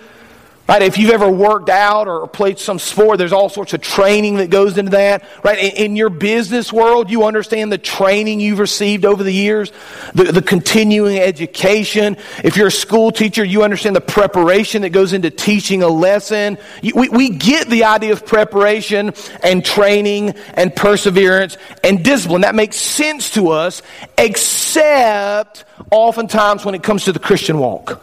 Right? 0.71 0.83
If 0.83 0.97
you've 0.97 1.11
ever 1.11 1.29
worked 1.29 1.67
out 1.67 2.07
or 2.07 2.25
played 2.29 2.57
some 2.57 2.79
sport, 2.79 3.17
there's 3.17 3.33
all 3.33 3.49
sorts 3.49 3.73
of 3.73 3.81
training 3.81 4.37
that 4.37 4.49
goes 4.49 4.77
into 4.77 4.91
that. 4.91 5.25
Right? 5.43 5.59
In, 5.59 5.71
in 5.71 5.95
your 5.97 6.09
business 6.09 6.71
world, 6.71 7.09
you 7.09 7.25
understand 7.25 7.73
the 7.73 7.77
training 7.77 8.39
you've 8.39 8.57
received 8.57 9.03
over 9.03 9.21
the 9.21 9.33
years, 9.33 9.73
the, 10.13 10.31
the 10.31 10.41
continuing 10.41 11.19
education. 11.19 12.15
If 12.45 12.55
you're 12.55 12.67
a 12.67 12.71
school 12.71 13.11
teacher, 13.11 13.43
you 13.43 13.63
understand 13.63 13.97
the 13.97 14.01
preparation 14.01 14.83
that 14.83 14.91
goes 14.91 15.11
into 15.11 15.29
teaching 15.29 15.83
a 15.83 15.89
lesson. 15.89 16.57
You, 16.81 16.93
we, 16.95 17.09
we 17.09 17.29
get 17.31 17.67
the 17.67 17.83
idea 17.83 18.13
of 18.13 18.25
preparation 18.25 19.13
and 19.43 19.65
training 19.65 20.35
and 20.53 20.73
perseverance 20.73 21.57
and 21.83 22.01
discipline. 22.01 22.43
That 22.43 22.55
makes 22.55 22.77
sense 22.77 23.31
to 23.31 23.49
us, 23.49 23.81
except 24.17 25.65
oftentimes 25.91 26.63
when 26.63 26.75
it 26.75 26.81
comes 26.81 27.03
to 27.03 27.11
the 27.11 27.19
Christian 27.19 27.59
walk. 27.59 28.01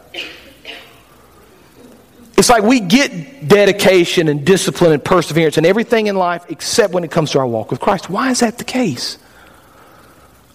It's 2.39 2.49
like 2.49 2.63
we 2.63 2.79
get 2.79 3.49
dedication 3.49 4.29
and 4.29 4.45
discipline 4.45 4.93
and 4.93 5.03
perseverance 5.03 5.57
and 5.57 5.65
everything 5.65 6.07
in 6.07 6.15
life 6.15 6.45
except 6.47 6.93
when 6.93 7.03
it 7.03 7.11
comes 7.11 7.31
to 7.31 7.39
our 7.39 7.45
walk 7.45 7.69
with 7.69 7.81
Christ. 7.81 8.09
Why 8.09 8.31
is 8.31 8.39
that 8.39 8.57
the 8.57 8.63
case? 8.63 9.17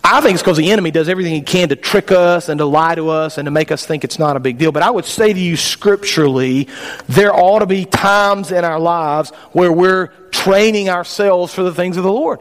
I 0.03 0.23
think 0.23 0.33
it's 0.33 0.43
because 0.43 0.57
the 0.57 0.71
enemy 0.71 0.91
does 0.91 1.11
everything 1.11 1.35
he 1.35 1.43
can 1.43 1.69
to 1.69 1.77
trick 1.77 2.11
us 2.11 2.49
and 2.49 2.57
to 2.57 2.65
lie 2.65 2.95
to 2.95 3.11
us 3.11 3.37
and 3.37 3.45
to 3.45 3.51
make 3.51 3.71
us 3.71 3.85
think 3.85 4.03
it's 4.03 4.19
not 4.19 4.35
a 4.35 4.41
big 4.41 4.57
deal. 4.57 4.73
But 4.73 4.83
I 4.83 4.91
would 4.91 5.05
say 5.05 5.31
to 5.31 5.39
you 5.39 5.57
scripturally, 5.59 6.69
there 7.07 7.35
ought 7.35 7.59
to 7.59 7.67
be 7.67 7.85
times 7.85 8.51
in 8.51 8.65
our 8.65 8.81
lives 8.81 9.29
where 9.53 9.71
we're 9.71 10.07
training 10.31 10.89
ourselves 10.89 11.53
for 11.53 11.65
the 11.65 11.75
things 11.75 11.99
of 11.99 12.03
the 12.03 12.13
Lord. 12.13 12.41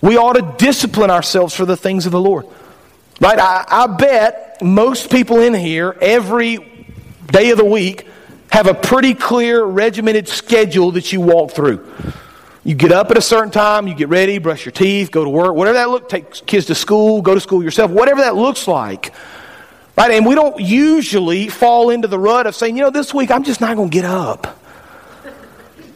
We 0.00 0.16
ought 0.16 0.36
to 0.36 0.54
discipline 0.56 1.10
ourselves 1.10 1.54
for 1.54 1.66
the 1.66 1.76
things 1.76 2.06
of 2.06 2.12
the 2.12 2.20
Lord. 2.20 2.46
Right? 3.20 3.38
I, 3.38 3.66
I 3.68 3.86
bet 3.88 4.62
most 4.62 5.10
people 5.10 5.40
in 5.40 5.52
here, 5.52 5.94
every 6.00 6.75
day 7.26 7.50
of 7.50 7.58
the 7.58 7.64
week, 7.64 8.06
have 8.50 8.66
a 8.66 8.74
pretty 8.74 9.14
clear, 9.14 9.64
regimented 9.64 10.28
schedule 10.28 10.92
that 10.92 11.12
you 11.12 11.20
walk 11.20 11.52
through. 11.52 11.86
You 12.64 12.74
get 12.74 12.90
up 12.90 13.10
at 13.10 13.16
a 13.16 13.22
certain 13.22 13.52
time, 13.52 13.86
you 13.86 13.94
get 13.94 14.08
ready, 14.08 14.38
brush 14.38 14.64
your 14.64 14.72
teeth, 14.72 15.10
go 15.10 15.22
to 15.22 15.30
work, 15.30 15.54
whatever 15.54 15.78
that 15.78 15.88
looks, 15.88 16.10
take 16.10 16.46
kids 16.46 16.66
to 16.66 16.74
school, 16.74 17.22
go 17.22 17.34
to 17.34 17.40
school 17.40 17.62
yourself, 17.62 17.90
whatever 17.90 18.22
that 18.22 18.34
looks 18.34 18.66
like. 18.66 19.14
Right? 19.96 20.10
And 20.10 20.26
we 20.26 20.34
don't 20.34 20.60
usually 20.60 21.48
fall 21.48 21.90
into 21.90 22.08
the 22.08 22.18
rut 22.18 22.46
of 22.46 22.56
saying, 22.56 22.76
you 22.76 22.82
know, 22.82 22.90
this 22.90 23.14
week 23.14 23.30
I'm 23.30 23.44
just 23.44 23.60
not 23.60 23.76
going 23.76 23.90
to 23.90 23.94
get 23.94 24.04
up. 24.04 24.58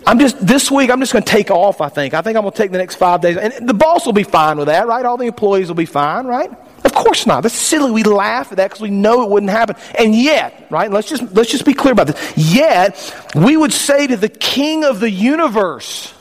I'm 0.07 0.19
just, 0.19 0.45
this 0.45 0.71
week 0.71 0.90
I'm 0.90 1.01
just 1.01 1.12
going 1.12 1.25
to 1.25 1.31
take 1.31 1.51
off, 1.51 1.81
I 1.81 1.88
think. 1.88 2.14
I 2.14 2.23
think 2.23 2.37
I'm 2.37 2.43
going 2.43 2.53
to 2.53 2.59
take 2.59 2.71
the 2.71 2.79
next 2.79 2.97
five 2.97 3.21
days. 3.21 3.37
And 3.37 3.69
the 3.69 3.75
boss 3.75 4.07
will 4.07 4.12
be 4.12 4.23
fine 4.23 4.57
with 4.57 4.69
that, 4.69 4.87
right? 4.87 5.05
All 5.05 5.16
the 5.16 5.27
employees 5.27 5.69
will 5.69 5.75
be 5.75 5.87
fine, 5.87 6.27
right? 6.27 6.51
Course 7.00 7.26
not. 7.26 7.40
That's 7.42 7.54
silly. 7.54 7.90
We 7.90 8.02
laugh 8.02 8.52
at 8.52 8.58
that 8.58 8.68
because 8.68 8.82
we 8.82 8.90
know 8.90 9.22
it 9.22 9.30
wouldn't 9.30 9.50
happen. 9.50 9.74
And 9.98 10.14
yet, 10.14 10.66
right? 10.68 10.90
Let's 10.90 11.08
just, 11.08 11.22
let's 11.32 11.50
just 11.50 11.64
be 11.64 11.72
clear 11.72 11.92
about 11.92 12.08
this. 12.08 12.34
Yet, 12.36 13.30
we 13.34 13.56
would 13.56 13.72
say 13.72 14.06
to 14.06 14.18
the 14.18 14.28
King 14.28 14.84
of 14.84 15.00
the 15.00 15.10
universe, 15.10 16.12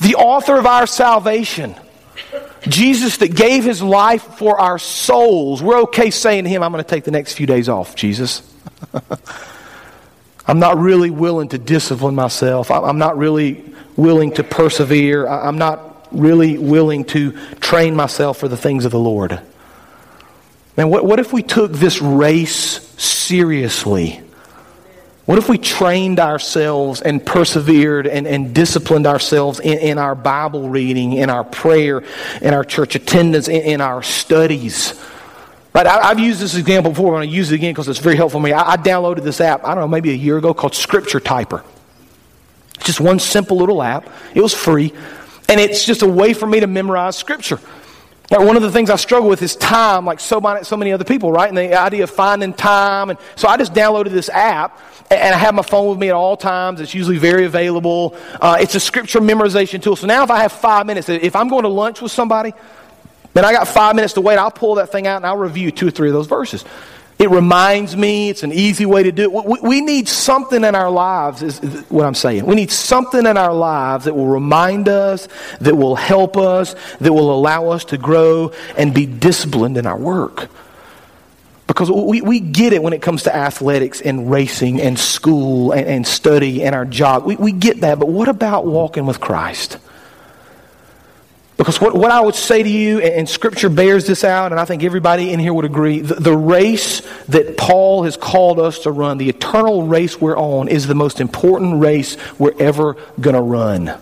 the 0.00 0.16
author 0.16 0.58
of 0.58 0.66
our 0.66 0.88
salvation, 0.88 1.76
Jesus 2.66 3.18
that 3.18 3.36
gave 3.36 3.62
his 3.62 3.80
life 3.80 4.24
for 4.38 4.58
our 4.58 4.76
souls, 4.76 5.62
we're 5.62 5.82
okay 5.82 6.10
saying 6.10 6.42
to 6.44 6.50
him, 6.50 6.64
I'm 6.64 6.72
going 6.72 6.82
to 6.82 6.90
take 6.90 7.04
the 7.04 7.12
next 7.12 7.34
few 7.34 7.46
days 7.46 7.68
off, 7.68 7.94
Jesus. 7.94 8.42
I'm 10.48 10.58
not 10.58 10.78
really 10.78 11.10
willing 11.10 11.50
to 11.50 11.58
discipline 11.58 12.16
myself. 12.16 12.72
I'm 12.72 12.98
not 12.98 13.16
really 13.16 13.64
willing 13.94 14.32
to 14.32 14.42
persevere. 14.42 15.28
I'm 15.28 15.58
not 15.58 15.93
really 16.14 16.58
willing 16.58 17.04
to 17.06 17.32
train 17.56 17.94
myself 17.94 18.38
for 18.38 18.48
the 18.48 18.56
things 18.56 18.84
of 18.84 18.92
the 18.92 18.98
Lord. 18.98 19.40
Man, 20.76 20.88
what, 20.90 21.04
what 21.04 21.20
if 21.20 21.32
we 21.32 21.42
took 21.42 21.72
this 21.72 22.00
race 22.02 22.80
seriously? 23.00 24.20
What 25.26 25.38
if 25.38 25.48
we 25.48 25.56
trained 25.56 26.20
ourselves 26.20 27.00
and 27.00 27.24
persevered 27.24 28.06
and, 28.06 28.26
and 28.26 28.54
disciplined 28.54 29.06
ourselves 29.06 29.58
in, 29.58 29.78
in, 29.78 29.98
our 29.98 30.14
Bible 30.14 30.68
reading, 30.68 31.14
in 31.14 31.30
our 31.30 31.44
prayer, 31.44 32.04
in 32.42 32.52
our 32.52 32.64
church 32.64 32.94
attendance, 32.94 33.48
in, 33.48 33.62
in 33.62 33.80
our 33.80 34.02
studies? 34.02 35.00
Right, 35.72 35.86
I, 35.86 36.08
have 36.08 36.20
used 36.20 36.40
this 36.40 36.56
example 36.56 36.92
before. 36.92 37.14
I'm 37.14 37.20
going 37.22 37.30
to 37.30 37.34
use 37.34 37.50
it 37.50 37.54
again 37.54 37.72
because 37.72 37.88
it's 37.88 37.98
very 37.98 38.16
helpful 38.16 38.38
for 38.38 38.44
me. 38.44 38.52
I, 38.52 38.72
I 38.72 38.76
downloaded 38.76 39.22
this 39.24 39.40
app, 39.40 39.64
I 39.64 39.74
don't 39.74 39.80
know, 39.84 39.88
maybe 39.88 40.10
a 40.10 40.14
year 40.14 40.36
ago 40.36 40.52
called 40.52 40.74
Scripture 40.74 41.20
Typer. 41.20 41.64
It's 42.76 42.86
just 42.86 43.00
one 43.00 43.18
simple 43.18 43.56
little 43.56 43.82
app. 43.82 44.08
It 44.34 44.42
was 44.42 44.52
free. 44.52 44.92
And 45.48 45.60
it's 45.60 45.84
just 45.84 46.02
a 46.02 46.08
way 46.08 46.32
for 46.32 46.46
me 46.46 46.60
to 46.60 46.66
memorize 46.66 47.16
Scripture. 47.16 47.60
Like 48.30 48.40
one 48.40 48.56
of 48.56 48.62
the 48.62 48.72
things 48.72 48.88
I 48.88 48.96
struggle 48.96 49.28
with 49.28 49.42
is 49.42 49.54
time, 49.54 50.06
like 50.06 50.18
so 50.18 50.40
many, 50.40 50.64
so 50.64 50.76
many 50.76 50.92
other 50.92 51.04
people, 51.04 51.30
right? 51.30 51.48
And 51.48 51.56
the 51.56 51.78
idea 51.78 52.04
of 52.04 52.10
finding 52.10 52.54
time. 52.54 53.10
And 53.10 53.18
so 53.36 53.48
I 53.48 53.58
just 53.58 53.74
downloaded 53.74 54.10
this 54.10 54.30
app, 54.30 54.80
and 55.10 55.34
I 55.34 55.38
have 55.38 55.54
my 55.54 55.62
phone 55.62 55.90
with 55.90 55.98
me 55.98 56.08
at 56.08 56.14
all 56.14 56.36
times. 56.36 56.80
It's 56.80 56.94
usually 56.94 57.18
very 57.18 57.44
available. 57.44 58.16
Uh, 58.40 58.56
it's 58.58 58.74
a 58.74 58.80
scripture 58.80 59.20
memorization 59.20 59.82
tool. 59.82 59.94
So 59.94 60.06
now 60.06 60.24
if 60.24 60.30
I 60.30 60.40
have 60.40 60.52
five 60.52 60.86
minutes, 60.86 61.08
if 61.10 61.36
I'm 61.36 61.48
going 61.48 61.64
to 61.64 61.68
lunch 61.68 62.00
with 62.00 62.12
somebody, 62.12 62.54
then 63.34 63.44
I 63.44 63.52
got 63.52 63.68
five 63.68 63.94
minutes 63.94 64.14
to 64.14 64.20
wait, 64.20 64.38
I'll 64.38 64.50
pull 64.50 64.76
that 64.76 64.90
thing 64.90 65.06
out 65.06 65.16
and 65.16 65.26
I'll 65.26 65.36
review 65.36 65.70
two 65.70 65.88
or 65.88 65.90
three 65.90 66.08
of 66.08 66.14
those 66.14 66.28
verses. 66.28 66.64
It 67.18 67.30
reminds 67.30 67.96
me, 67.96 68.28
it's 68.28 68.42
an 68.42 68.52
easy 68.52 68.86
way 68.86 69.04
to 69.04 69.12
do 69.12 69.38
it. 69.38 69.62
We, 69.62 69.80
need 69.80 70.08
something 70.08 70.64
in 70.64 70.74
our 70.74 70.90
lives, 70.90 71.42
is 71.42 71.60
what 71.88 72.04
I'm 72.04 72.14
saying. 72.14 72.44
We 72.44 72.56
need 72.56 72.72
something 72.72 73.24
in 73.24 73.36
our 73.36 73.54
lives 73.54 74.06
that 74.06 74.14
will 74.14 74.26
remind 74.26 74.88
us, 74.88 75.28
that 75.60 75.76
will 75.76 75.94
help 75.94 76.36
us, 76.36 76.74
that 77.00 77.12
will 77.12 77.32
allow 77.32 77.68
us 77.68 77.84
to 77.86 77.98
grow 77.98 78.52
and 78.76 78.92
be 78.92 79.06
disciplined 79.06 79.76
in 79.76 79.86
our 79.86 79.96
work. 79.96 80.50
Because 81.68 81.90
we, 81.90 82.20
we 82.20 82.40
get 82.40 82.72
it 82.72 82.82
when 82.82 82.92
it 82.92 83.00
comes 83.00 83.22
to 83.22 83.34
athletics 83.34 84.00
and 84.00 84.30
racing 84.30 84.80
and 84.80 84.98
school 84.98 85.70
and, 85.72 85.86
and 85.86 86.06
study 86.06 86.64
and 86.64 86.74
our 86.74 86.84
job. 86.84 87.24
We, 87.24 87.36
we 87.36 87.52
get 87.52 87.80
that, 87.82 88.00
but 88.00 88.08
what 88.08 88.28
about 88.28 88.66
walking 88.66 89.06
with 89.06 89.20
Christ? 89.20 89.78
Because 91.56 91.80
what, 91.80 91.94
what 91.94 92.10
I 92.10 92.20
would 92.20 92.34
say 92.34 92.62
to 92.62 92.68
you, 92.68 93.00
and 93.00 93.28
Scripture 93.28 93.68
bears 93.68 94.06
this 94.06 94.24
out, 94.24 94.50
and 94.50 94.60
I 94.60 94.64
think 94.64 94.82
everybody 94.82 95.32
in 95.32 95.38
here 95.38 95.54
would 95.54 95.64
agree, 95.64 96.00
the, 96.00 96.14
the 96.14 96.36
race 96.36 97.02
that 97.28 97.56
Paul 97.56 98.02
has 98.02 98.16
called 98.16 98.58
us 98.58 98.80
to 98.80 98.90
run, 98.90 99.18
the 99.18 99.28
eternal 99.28 99.86
race 99.86 100.20
we're 100.20 100.36
on, 100.36 100.66
is 100.66 100.88
the 100.88 100.96
most 100.96 101.20
important 101.20 101.80
race 101.80 102.16
we're 102.40 102.58
ever 102.58 102.94
going 103.20 103.36
to 103.36 103.40
run. 103.40 103.96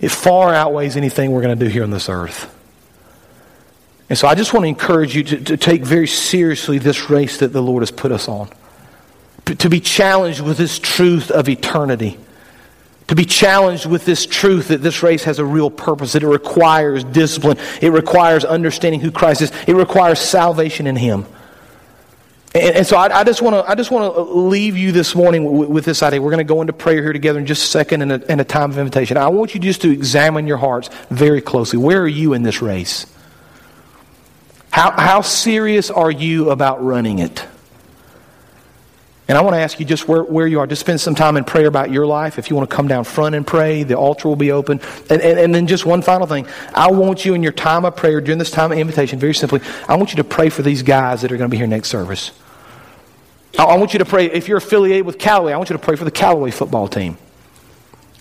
It 0.00 0.10
far 0.10 0.54
outweighs 0.54 0.96
anything 0.96 1.32
we're 1.32 1.42
going 1.42 1.58
to 1.58 1.64
do 1.64 1.70
here 1.70 1.82
on 1.82 1.90
this 1.90 2.08
earth. 2.08 2.48
And 4.08 4.16
so 4.16 4.28
I 4.28 4.36
just 4.36 4.52
want 4.52 4.64
to 4.64 4.68
encourage 4.68 5.16
you 5.16 5.24
to, 5.24 5.40
to 5.44 5.56
take 5.56 5.82
very 5.82 6.06
seriously 6.06 6.78
this 6.78 7.10
race 7.10 7.38
that 7.38 7.48
the 7.48 7.62
Lord 7.62 7.82
has 7.82 7.90
put 7.90 8.12
us 8.12 8.28
on, 8.28 8.50
to 9.46 9.68
be 9.68 9.80
challenged 9.80 10.42
with 10.42 10.58
this 10.58 10.78
truth 10.78 11.32
of 11.32 11.48
eternity 11.48 12.18
to 13.12 13.16
be 13.16 13.26
challenged 13.26 13.84
with 13.84 14.06
this 14.06 14.24
truth 14.24 14.68
that 14.68 14.80
this 14.80 15.02
race 15.02 15.24
has 15.24 15.38
a 15.38 15.44
real 15.44 15.70
purpose, 15.70 16.14
that 16.14 16.22
it 16.22 16.28
requires 16.28 17.04
discipline, 17.04 17.58
it 17.82 17.90
requires 17.90 18.42
understanding 18.42 19.02
who 19.02 19.10
Christ 19.10 19.42
is, 19.42 19.52
it 19.68 19.74
requires 19.74 20.18
salvation 20.18 20.86
in 20.86 20.96
Him. 20.96 21.26
And, 22.54 22.76
and 22.76 22.86
so 22.86 22.96
I, 22.96 23.20
I, 23.20 23.22
just 23.24 23.42
want 23.42 23.54
to 23.54 23.70
I 23.70 23.74
just 23.74 23.90
want 23.90 24.14
to 24.14 24.22
leave 24.22 24.78
you 24.78 24.92
this 24.92 25.14
morning 25.14 25.44
with, 25.44 25.68
with 25.68 25.84
this 25.84 26.02
idea. 26.02 26.22
We're 26.22 26.30
going 26.30 26.38
to 26.38 26.44
go 26.44 26.62
into 26.62 26.72
prayer 26.72 27.02
here 27.02 27.12
together 27.12 27.38
in 27.38 27.44
just 27.44 27.64
a 27.64 27.66
second 27.66 28.00
and 28.00 28.12
a, 28.12 28.32
in 28.32 28.40
a 28.40 28.44
time 28.44 28.70
of 28.70 28.78
invitation. 28.78 29.18
I 29.18 29.28
want 29.28 29.52
you 29.52 29.60
just 29.60 29.82
to 29.82 29.90
examine 29.90 30.46
your 30.46 30.56
hearts 30.56 30.88
very 31.10 31.42
closely. 31.42 31.78
Where 31.78 32.00
are 32.00 32.08
you 32.08 32.32
in 32.32 32.44
this 32.44 32.62
race? 32.62 33.04
How, 34.70 34.90
how 34.92 35.20
serious 35.20 35.90
are 35.90 36.10
you 36.10 36.48
about 36.48 36.82
running 36.82 37.18
it? 37.18 37.46
And 39.32 39.38
I 39.38 39.40
want 39.40 39.54
to 39.54 39.60
ask 39.60 39.80
you 39.80 39.86
just 39.86 40.06
where, 40.08 40.22
where 40.24 40.46
you 40.46 40.60
are. 40.60 40.66
Just 40.66 40.82
spend 40.82 41.00
some 41.00 41.14
time 41.14 41.38
in 41.38 41.44
prayer 41.44 41.66
about 41.66 41.90
your 41.90 42.04
life. 42.04 42.38
If 42.38 42.50
you 42.50 42.56
want 42.56 42.68
to 42.68 42.76
come 42.76 42.86
down 42.86 43.04
front 43.04 43.34
and 43.34 43.46
pray, 43.46 43.82
the 43.82 43.94
altar 43.94 44.28
will 44.28 44.36
be 44.36 44.52
open. 44.52 44.78
And, 45.08 45.22
and, 45.22 45.38
and 45.38 45.54
then 45.54 45.66
just 45.66 45.86
one 45.86 46.02
final 46.02 46.26
thing. 46.26 46.46
I 46.74 46.90
want 46.90 47.24
you 47.24 47.32
in 47.32 47.42
your 47.42 47.52
time 47.52 47.86
of 47.86 47.96
prayer, 47.96 48.20
during 48.20 48.38
this 48.38 48.50
time 48.50 48.72
of 48.72 48.78
invitation, 48.78 49.18
very 49.18 49.32
simply, 49.32 49.62
I 49.88 49.96
want 49.96 50.10
you 50.10 50.16
to 50.16 50.24
pray 50.24 50.50
for 50.50 50.60
these 50.60 50.82
guys 50.82 51.22
that 51.22 51.32
are 51.32 51.38
going 51.38 51.48
to 51.48 51.50
be 51.50 51.56
here 51.56 51.66
next 51.66 51.88
service. 51.88 52.32
I 53.58 53.78
want 53.78 53.94
you 53.94 54.00
to 54.00 54.04
pray, 54.04 54.26
if 54.26 54.48
you're 54.48 54.58
affiliated 54.58 55.06
with 55.06 55.18
Callaway, 55.18 55.54
I 55.54 55.56
want 55.56 55.70
you 55.70 55.78
to 55.78 55.82
pray 55.82 55.96
for 55.96 56.04
the 56.04 56.10
Callaway 56.10 56.50
football 56.50 56.86
team. 56.86 57.16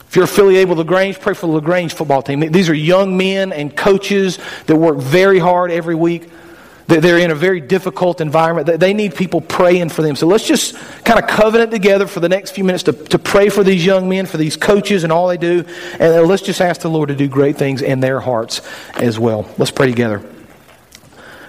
If 0.07 0.15
you're 0.15 0.23
affiliated 0.23 0.69
with 0.69 0.77
LaGrange, 0.77 1.19
pray 1.19 1.33
for 1.33 1.47
the 1.47 1.53
LaGrange 1.55 1.93
football 1.93 2.21
team. 2.21 2.39
These 2.39 2.69
are 2.69 2.73
young 2.73 3.17
men 3.17 3.51
and 3.51 3.75
coaches 3.75 4.39
that 4.67 4.77
work 4.77 4.99
very 4.99 5.39
hard 5.39 5.71
every 5.71 5.95
week. 5.95 6.29
They're 6.99 7.19
in 7.19 7.31
a 7.31 7.35
very 7.35 7.61
difficult 7.61 8.19
environment. 8.19 8.79
They 8.79 8.93
need 8.93 9.15
people 9.15 9.39
praying 9.39 9.89
for 9.89 10.01
them. 10.01 10.15
So 10.17 10.27
let's 10.27 10.45
just 10.45 10.75
kind 11.05 11.17
of 11.19 11.27
covenant 11.27 11.71
together 11.71 12.05
for 12.05 12.19
the 12.19 12.27
next 12.27 12.51
few 12.51 12.65
minutes 12.65 12.83
to, 12.83 12.93
to 12.93 13.17
pray 13.17 13.49
for 13.49 13.63
these 13.63 13.85
young 13.85 14.09
men, 14.09 14.25
for 14.25 14.37
these 14.37 14.57
coaches 14.57 15.03
and 15.03 15.13
all 15.13 15.27
they 15.27 15.37
do. 15.37 15.63
And 15.99 16.27
let's 16.27 16.41
just 16.41 16.59
ask 16.59 16.81
the 16.81 16.89
Lord 16.89 17.09
to 17.09 17.15
do 17.15 17.27
great 17.29 17.57
things 17.57 17.81
in 17.81 18.01
their 18.01 18.19
hearts 18.19 18.61
as 18.95 19.17
well. 19.17 19.49
Let's 19.57 19.71
pray 19.71 19.87
together. 19.87 20.19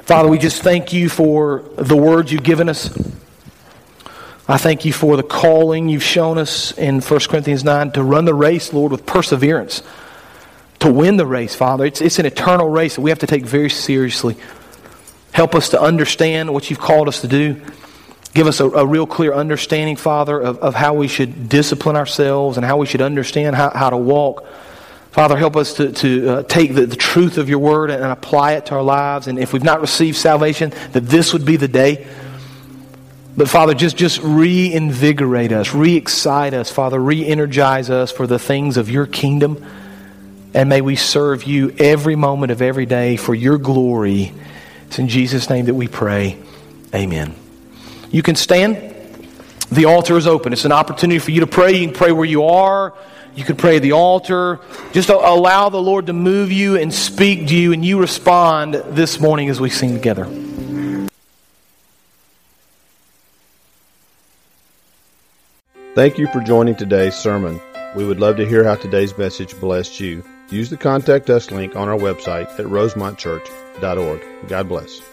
Father, 0.04 0.28
we 0.28 0.38
just 0.38 0.62
thank 0.62 0.92
you 0.92 1.08
for 1.08 1.64
the 1.76 1.96
words 1.96 2.30
you've 2.30 2.42
given 2.42 2.68
us. 2.68 2.90
I 4.48 4.58
thank 4.58 4.84
you 4.84 4.92
for 4.92 5.16
the 5.16 5.22
calling 5.22 5.88
you've 5.88 6.02
shown 6.02 6.36
us 6.38 6.76
in 6.76 7.00
1 7.00 7.20
Corinthians 7.28 7.64
9 7.64 7.92
to 7.92 8.02
run 8.02 8.24
the 8.24 8.34
race, 8.34 8.72
Lord, 8.72 8.92
with 8.92 9.06
perseverance, 9.06 9.82
to 10.80 10.92
win 10.92 11.16
the 11.16 11.26
race, 11.26 11.54
Father. 11.54 11.86
It's, 11.86 12.00
it's 12.00 12.18
an 12.18 12.26
eternal 12.26 12.68
race 12.68 12.96
that 12.96 13.00
we 13.00 13.10
have 13.10 13.20
to 13.20 13.26
take 13.26 13.44
very 13.44 13.70
seriously. 13.70 14.36
Help 15.32 15.54
us 15.54 15.70
to 15.70 15.80
understand 15.80 16.52
what 16.52 16.70
you've 16.70 16.78
called 16.78 17.08
us 17.08 17.22
to 17.22 17.28
do. 17.28 17.60
Give 18.34 18.46
us 18.46 18.60
a, 18.60 18.68
a 18.68 18.86
real 18.86 19.06
clear 19.06 19.34
understanding, 19.34 19.96
Father, 19.96 20.40
of, 20.40 20.58
of 20.58 20.74
how 20.74 20.94
we 20.94 21.08
should 21.08 21.48
discipline 21.48 21.96
ourselves 21.96 22.56
and 22.56 22.64
how 22.64 22.78
we 22.78 22.86
should 22.86 23.02
understand 23.02 23.56
how, 23.56 23.70
how 23.70 23.90
to 23.90 23.96
walk. 23.96 24.46
Father, 25.10 25.36
help 25.36 25.56
us 25.56 25.74
to, 25.74 25.92
to 25.92 26.28
uh, 26.28 26.42
take 26.44 26.74
the, 26.74 26.86
the 26.86 26.96
truth 26.96 27.36
of 27.36 27.50
your 27.50 27.58
word 27.58 27.90
and, 27.90 28.02
apply 28.02 28.52
it 28.52 28.66
to 28.66 28.74
our 28.74 28.82
lives. 28.82 29.26
And 29.26 29.38
if 29.38 29.52
we've 29.52 29.62
not 29.62 29.82
received 29.82 30.16
salvation, 30.16 30.72
that 30.92 31.06
this 31.06 31.34
would 31.34 31.44
be 31.44 31.56
the 31.56 31.68
day. 31.68 32.06
But 33.36 33.48
Father, 33.48 33.74
just, 33.74 33.96
just 33.96 34.20
reinvigorate 34.22 35.52
us, 35.52 35.74
re 35.74 35.96
excite 35.96 36.54
us, 36.54 36.70
Father, 36.70 36.98
re 36.98 37.26
energize 37.26 37.90
us 37.90 38.10
for 38.10 38.26
the 38.26 38.38
things 38.38 38.78
of 38.78 38.90
your 38.90 39.06
kingdom. 39.06 39.64
And 40.54 40.68
may 40.68 40.80
we 40.82 40.96
serve 40.96 41.44
you 41.44 41.74
every 41.78 42.16
moment 42.16 42.52
of 42.52 42.60
every 42.60 42.84
day 42.84 43.16
for 43.16 43.34
your 43.34 43.56
glory. 43.56 44.32
It's 44.92 44.98
in 44.98 45.08
Jesus' 45.08 45.48
name 45.48 45.64
that 45.64 45.74
we 45.74 45.88
pray. 45.88 46.36
Amen. 46.94 47.34
You 48.10 48.22
can 48.22 48.36
stand. 48.36 48.76
The 49.70 49.86
altar 49.86 50.18
is 50.18 50.26
open. 50.26 50.52
It's 50.52 50.66
an 50.66 50.72
opportunity 50.72 51.18
for 51.18 51.30
you 51.30 51.40
to 51.40 51.46
pray. 51.46 51.72
You 51.72 51.86
can 51.86 51.94
pray 51.96 52.12
where 52.12 52.26
you 52.26 52.44
are. 52.44 52.92
You 53.34 53.42
can 53.42 53.56
pray 53.56 53.76
at 53.76 53.82
the 53.82 53.92
altar. 53.92 54.60
Just 54.92 55.08
allow 55.08 55.70
the 55.70 55.80
Lord 55.80 56.08
to 56.08 56.12
move 56.12 56.52
you 56.52 56.76
and 56.76 56.92
speak 56.92 57.48
to 57.48 57.56
you, 57.56 57.72
and 57.72 57.82
you 57.82 57.98
respond 57.98 58.74
this 58.74 59.18
morning 59.18 59.48
as 59.48 59.58
we 59.58 59.70
sing 59.70 59.94
together. 59.94 60.26
Thank 65.94 66.18
you 66.18 66.26
for 66.26 66.42
joining 66.42 66.76
today's 66.76 67.14
sermon. 67.14 67.58
We 67.96 68.04
would 68.04 68.20
love 68.20 68.36
to 68.36 68.46
hear 68.46 68.62
how 68.62 68.74
today's 68.74 69.16
message 69.16 69.58
blessed 69.58 70.00
you. 70.00 70.22
Use 70.50 70.68
the 70.68 70.76
Contact 70.76 71.30
Us 71.30 71.50
link 71.50 71.76
on 71.76 71.88
our 71.88 71.98
website 71.98 72.50
at 72.58 72.66
God 74.48 74.68
bless. 74.68 75.11